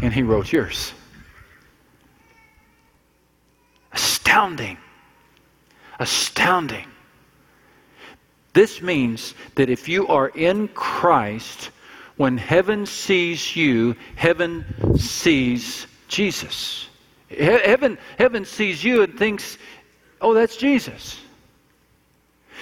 and 0.00 0.12
he 0.12 0.22
wrote 0.22 0.52
yours. 0.52 0.92
Astounding. 3.92 4.78
Astounding. 5.98 6.86
This 8.54 8.80
means 8.80 9.34
that 9.56 9.68
if 9.68 9.88
you 9.88 10.06
are 10.06 10.28
in 10.28 10.68
Christ, 10.68 11.70
when 12.16 12.38
heaven 12.38 12.86
sees 12.86 13.56
you, 13.56 13.96
heaven 14.14 14.64
sees 14.96 15.88
Jesus. 16.06 16.88
Heaven, 17.28 17.98
heaven 18.16 18.44
sees 18.44 18.84
you 18.84 19.02
and 19.02 19.18
thinks, 19.18 19.58
oh, 20.20 20.32
that's 20.32 20.56
Jesus. 20.56 21.20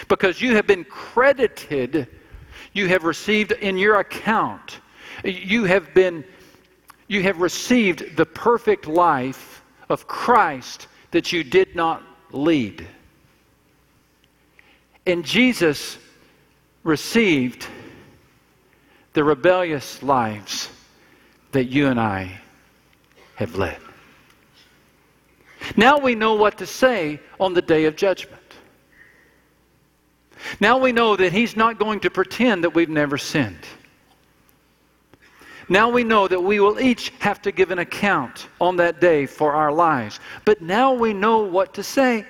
Because 0.09 0.41
you 0.41 0.57
have 0.57 0.67
been 0.67 0.85
credited, 0.85 2.09
you 2.73 2.89
have 2.89 3.05
received 3.05 3.53
in 3.53 3.77
your 3.77 4.01
account, 4.01 4.81
you 5.23 5.65
have 5.65 5.93
been, 5.93 6.25
you 7.07 7.23
have 7.23 7.39
received 7.39 8.17
the 8.17 8.25
perfect 8.25 8.87
life 8.87 9.63
of 9.91 10.07
Christ 10.07 10.89
that 11.11 11.33
you 11.33 11.45
did 11.45 11.77
not 11.77 12.03
lead. 12.31 12.89
And 15.07 15.25
Jesus 15.25 15.99
received 16.85 17.67
the 19.13 19.25
rebellious 19.25 20.03
lives 20.03 20.69
that 21.53 21.65
you 21.65 21.89
and 21.89 22.01
I 22.01 22.41
have 23.35 23.57
led. 23.57 23.79
Now 25.77 25.99
we 25.99 26.15
know 26.15 26.35
what 26.35 26.59
to 26.59 26.67
say 26.67 27.21
on 27.39 27.55
the 27.55 27.63
day 27.63 27.85
of 27.85 27.97
judgment. 27.97 28.41
Now 30.61 30.79
we 30.79 30.93
know 30.93 31.17
that 31.17 31.33
He's 31.33 31.57
not 31.57 31.79
going 31.79 32.01
to 32.01 32.11
pretend 32.11 32.65
that 32.65 32.75
we've 32.75 32.89
never 32.89 33.19
sinned. 33.19 33.65
Now 35.69 35.89
we 35.89 36.05
know 36.05 36.27
that 36.27 36.43
we 36.43 36.59
will 36.61 36.81
each 36.81 37.11
have 37.21 37.41
to 37.43 37.53
give 37.53 37.71
an 37.71 37.79
account 37.79 38.49
on 38.61 38.77
that 38.77 39.01
day 39.01 39.27
for 39.27 39.53
our 39.53 39.73
lives. 39.73 40.21
But 40.45 40.61
now 40.61 40.93
we 40.93 41.15
know 41.15 41.39
what 41.39 41.75
to 41.75 41.83
say. 41.83 42.27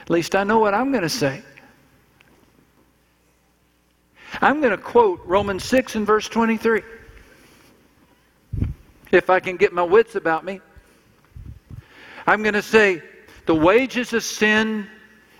At 0.00 0.10
least 0.10 0.34
I 0.34 0.44
know 0.44 0.58
what 0.58 0.74
I'm 0.74 0.90
going 0.90 1.02
to 1.02 1.08
say. 1.08 1.42
I'm 4.40 4.60
going 4.60 4.70
to 4.70 4.82
quote 4.82 5.20
Romans 5.24 5.64
6 5.64 5.96
and 5.96 6.06
verse 6.06 6.28
23. 6.28 6.82
If 9.12 9.28
I 9.28 9.40
can 9.40 9.56
get 9.56 9.72
my 9.72 9.82
wits 9.82 10.14
about 10.14 10.44
me. 10.44 10.60
I'm 12.26 12.42
going 12.42 12.54
to 12.54 12.62
say, 12.62 13.02
the 13.46 13.54
wages 13.54 14.12
of 14.12 14.22
sin 14.22 14.86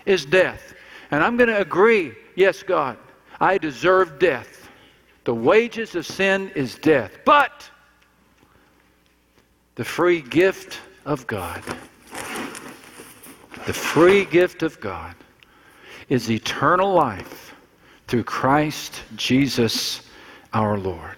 is 0.05 0.25
death. 0.25 0.73
And 1.11 1.23
I'm 1.23 1.37
going 1.37 1.49
to 1.49 1.61
agree, 1.61 2.13
yes, 2.35 2.63
God, 2.63 2.97
I 3.39 3.57
deserve 3.57 4.19
death. 4.19 4.69
The 5.23 5.33
wages 5.33 5.95
of 5.95 6.05
sin 6.05 6.51
is 6.55 6.75
death. 6.75 7.11
But 7.25 7.69
the 9.75 9.85
free 9.85 10.21
gift 10.21 10.79
of 11.05 11.27
God, 11.27 11.63
the 13.65 13.73
free 13.73 14.25
gift 14.25 14.63
of 14.63 14.79
God 14.79 15.15
is 16.09 16.29
eternal 16.29 16.93
life 16.93 17.53
through 18.07 18.23
Christ 18.23 19.03
Jesus 19.15 20.01
our 20.53 20.77
Lord. 20.77 21.17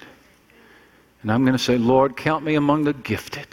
And 1.21 1.31
I'm 1.31 1.43
going 1.43 1.57
to 1.57 1.63
say, 1.63 1.77
Lord, 1.77 2.17
count 2.17 2.43
me 2.43 2.55
among 2.55 2.83
the 2.83 2.93
gifted 2.93 3.47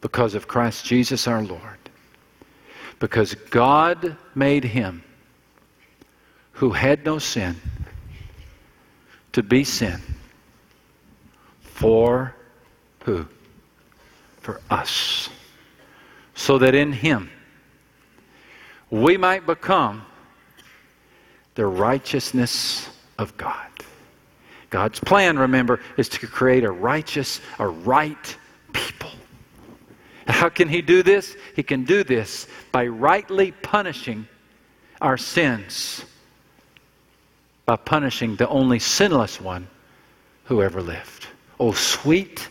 because 0.00 0.34
of 0.34 0.46
Christ 0.46 0.84
Jesus 0.84 1.26
our 1.26 1.42
Lord. 1.42 1.78
Because 3.00 3.34
God 3.34 4.16
made 4.34 4.64
him 4.64 5.02
who 6.52 6.70
had 6.70 7.04
no 7.04 7.18
sin 7.18 7.56
to 9.32 9.42
be 9.42 9.64
sin 9.64 10.00
for 11.62 12.34
who? 13.04 13.26
For 14.40 14.60
us. 14.70 15.28
So 16.34 16.58
that 16.58 16.74
in 16.74 16.92
him 16.92 17.30
we 18.90 19.16
might 19.16 19.46
become 19.46 20.04
the 21.54 21.66
righteousness 21.66 22.88
of 23.18 23.36
God. 23.36 23.68
God's 24.70 24.98
plan, 24.98 25.38
remember, 25.38 25.80
is 25.96 26.08
to 26.10 26.26
create 26.26 26.64
a 26.64 26.70
righteous, 26.70 27.40
a 27.58 27.66
right 27.68 28.36
people. 28.72 29.10
How 30.26 30.48
can 30.48 30.68
He 30.68 30.82
do 30.82 31.02
this? 31.02 31.36
He 31.54 31.62
can 31.62 31.84
do 31.84 32.02
this 32.02 32.48
by 32.72 32.88
rightly 32.88 33.52
punishing 33.52 34.26
our 35.00 35.16
sins, 35.16 36.04
by 37.66 37.76
punishing 37.76 38.36
the 38.36 38.48
only 38.48 38.78
sinless 38.78 39.40
one 39.40 39.68
who 40.44 40.62
ever 40.62 40.82
lived. 40.82 41.28
Oh, 41.60 41.72
sweet 41.72 42.48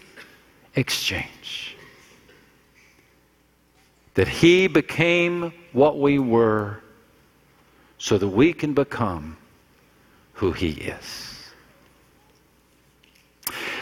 exchange. 0.75 1.72
That 4.13 4.27
He 4.27 4.67
became 4.67 5.53
what 5.71 5.99
we 5.99 6.19
were 6.19 6.79
so 7.97 8.17
that 8.17 8.27
we 8.27 8.53
can 8.53 8.73
become 8.73 9.37
who 10.33 10.51
He 10.51 10.69
is. 10.69 11.33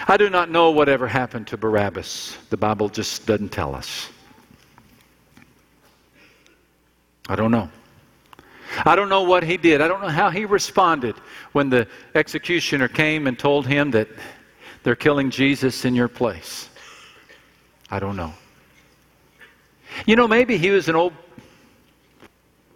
I 0.08 0.18
do 0.18 0.30
not 0.30 0.50
know 0.50 0.72
whatever 0.72 1.08
happened 1.08 1.48
to 1.48 1.58
Barabbas. 1.58 2.38
The 2.50 2.58
Bible 2.58 2.90
just 2.90 3.26
doesn't 3.26 3.50
tell 3.50 3.76
us. 3.76 4.10
I 7.30 7.36
don't 7.36 7.52
know. 7.52 7.70
I 8.86 8.96
don't 8.96 9.10
know 9.10 9.24
what 9.24 9.44
he 9.44 9.58
did. 9.58 9.82
I 9.82 9.88
don't 9.88 10.02
know 10.02 10.10
how 10.10 10.30
he 10.30 10.46
responded 10.46 11.16
when 11.52 11.70
the 11.70 11.88
executioner 12.16 12.88
came 12.88 13.28
and 13.28 13.38
told 13.38 13.68
him 13.68 13.92
that 13.92 14.08
they're 14.84 14.96
killing 14.96 15.30
Jesus 15.30 15.86
in 15.86 15.94
your 15.94 16.08
place. 16.08 16.70
I 17.90 18.00
don't 18.00 18.16
know. 18.16 18.34
You 20.06 20.16
know, 20.16 20.28
maybe 20.28 20.58
he 20.58 20.70
was 20.70 20.90
an 20.90 20.96
old, 20.96 21.14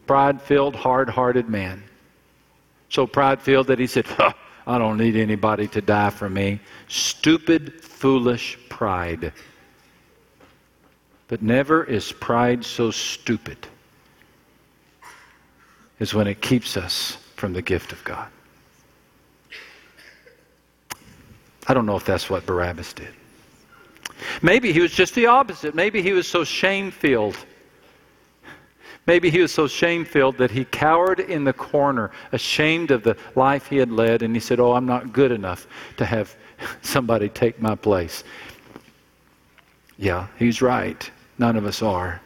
pride 0.07 0.41
filled, 0.41 0.75
hard 0.75 1.09
hearted 1.09 1.49
man. 1.49 1.83
So 2.89 3.07
pride 3.07 3.41
filled 3.41 3.67
that 3.67 3.79
he 3.79 3.87
said, 3.87 4.05
huh, 4.05 4.33
I 4.67 4.77
don't 4.77 4.97
need 4.97 5.15
anybody 5.15 5.67
to 5.69 5.81
die 5.81 6.09
for 6.09 6.29
me. 6.29 6.59
Stupid, 6.87 7.83
foolish 7.83 8.57
pride. 8.69 9.33
But 11.27 11.41
never 11.41 11.83
is 11.83 12.11
pride 12.11 12.63
so 12.63 12.91
stupid 12.91 13.57
as 15.99 16.13
when 16.13 16.27
it 16.27 16.41
keeps 16.41 16.77
us 16.77 17.17
from 17.35 17.53
the 17.53 17.61
gift 17.61 17.91
of 17.91 18.03
God. 18.03 18.27
I 21.67 21.73
don't 21.73 21.85
know 21.85 21.95
if 21.95 22.05
that's 22.05 22.29
what 22.29 22.45
Barabbas 22.45 22.93
did. 22.93 23.13
Maybe 24.41 24.71
he 24.71 24.79
was 24.79 24.91
just 24.91 25.15
the 25.15 25.25
opposite. 25.27 25.75
Maybe 25.75 26.01
he 26.01 26.13
was 26.13 26.27
so 26.27 26.43
shame 26.43 26.91
filled 26.91 27.37
Maybe 29.07 29.29
he 29.29 29.39
was 29.39 29.53
so 29.53 29.67
shame 29.67 30.03
filled 30.03 30.37
that 30.37 30.49
he 30.49 30.65
cowered 30.65 31.19
in 31.19 31.43
the 31.43 31.53
corner, 31.53 32.11
ashamed 32.31 32.89
of 32.89 33.03
the 33.03 33.15
life 33.35 33.67
he 33.67 33.77
had 33.77 33.91
led, 33.91 34.23
and 34.23 34.35
he 34.35 34.39
said, 34.39 34.59
Oh, 34.59 34.73
I'm 34.73 34.87
not 34.87 35.13
good 35.13 35.31
enough 35.31 35.67
to 35.97 36.05
have 36.05 36.35
somebody 36.81 37.29
take 37.29 37.61
my 37.61 37.75
place. 37.75 38.23
Yeah, 39.97 40.27
he's 40.37 40.61
right. 40.61 41.09
None 41.37 41.55
of 41.55 41.65
us 41.65 41.81
are. 41.81 42.19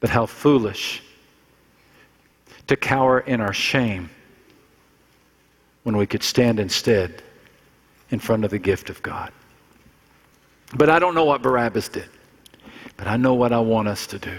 But 0.00 0.10
how 0.10 0.26
foolish 0.26 1.02
to 2.66 2.76
cower 2.76 3.20
in 3.20 3.40
our 3.40 3.52
shame 3.52 4.08
when 5.82 5.96
we 5.96 6.06
could 6.06 6.22
stand 6.22 6.58
instead 6.58 7.22
in 8.10 8.18
front 8.18 8.44
of 8.44 8.50
the 8.50 8.58
gift 8.58 8.90
of 8.90 9.02
God. 9.02 9.32
But 10.74 10.90
I 10.90 10.98
don't 10.98 11.14
know 11.14 11.24
what 11.24 11.42
Barabbas 11.42 11.88
did. 11.88 12.08
But 12.96 13.06
I 13.06 13.16
know 13.16 13.34
what 13.34 13.52
I 13.52 13.60
want 13.60 13.88
us 13.88 14.06
to 14.08 14.18
do. 14.18 14.38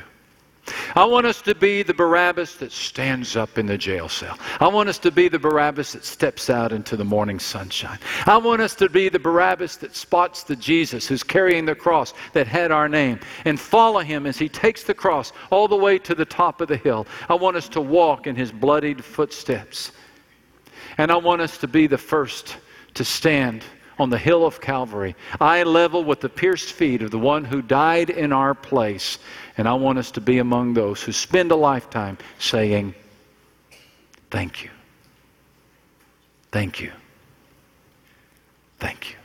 I 0.95 1.05
want 1.05 1.27
us 1.27 1.41
to 1.43 1.53
be 1.53 1.83
the 1.83 1.93
Barabbas 1.93 2.55
that 2.55 2.71
stands 2.71 3.35
up 3.35 3.57
in 3.57 3.67
the 3.67 3.77
jail 3.77 4.09
cell. 4.09 4.37
I 4.59 4.67
want 4.67 4.89
us 4.89 4.97
to 4.99 5.11
be 5.11 5.27
the 5.27 5.37
Barabbas 5.37 5.93
that 5.93 6.03
steps 6.03 6.49
out 6.49 6.71
into 6.71 6.97
the 6.97 7.05
morning 7.05 7.37
sunshine. 7.37 7.99
I 8.25 8.37
want 8.37 8.61
us 8.61 8.73
to 8.75 8.89
be 8.89 9.09
the 9.09 9.19
Barabbas 9.19 9.77
that 9.77 9.95
spots 9.95 10.43
the 10.43 10.55
Jesus 10.55 11.07
who's 11.07 11.21
carrying 11.21 11.65
the 11.65 11.75
cross 11.75 12.13
that 12.33 12.47
had 12.47 12.71
our 12.71 12.89
name 12.89 13.19
and 13.43 13.59
follow 13.59 13.99
him 13.99 14.25
as 14.25 14.39
he 14.39 14.49
takes 14.49 14.83
the 14.83 14.93
cross 14.93 15.33
all 15.51 15.67
the 15.67 15.75
way 15.75 15.99
to 15.99 16.15
the 16.15 16.25
top 16.25 16.61
of 16.61 16.67
the 16.67 16.77
hill. 16.77 17.05
I 17.29 17.35
want 17.35 17.57
us 17.57 17.69
to 17.69 17.81
walk 17.81 18.25
in 18.25 18.35
his 18.35 18.51
bloodied 18.51 19.03
footsteps. 19.03 19.91
And 20.97 21.11
I 21.11 21.17
want 21.17 21.41
us 21.41 21.57
to 21.59 21.67
be 21.67 21.87
the 21.87 21.97
first 21.97 22.57
to 22.95 23.05
stand 23.05 23.63
on 23.97 24.09
the 24.09 24.17
hill 24.17 24.45
of 24.45 24.59
Calvary, 24.59 25.15
eye 25.39 25.63
level 25.63 26.03
with 26.03 26.19
the 26.19 26.29
pierced 26.29 26.73
feet 26.73 27.01
of 27.01 27.11
the 27.11 27.19
one 27.19 27.45
who 27.45 27.61
died 27.61 28.09
in 28.09 28.33
our 28.33 28.53
place. 28.53 29.19
And 29.57 29.67
I 29.67 29.73
want 29.73 29.97
us 29.97 30.11
to 30.11 30.21
be 30.21 30.39
among 30.39 30.73
those 30.73 31.01
who 31.01 31.11
spend 31.11 31.51
a 31.51 31.55
lifetime 31.55 32.17
saying, 32.39 32.93
Thank 34.31 34.63
you. 34.63 34.69
Thank 36.51 36.81
you. 36.81 36.91
Thank 38.79 39.11
you. 39.11 39.15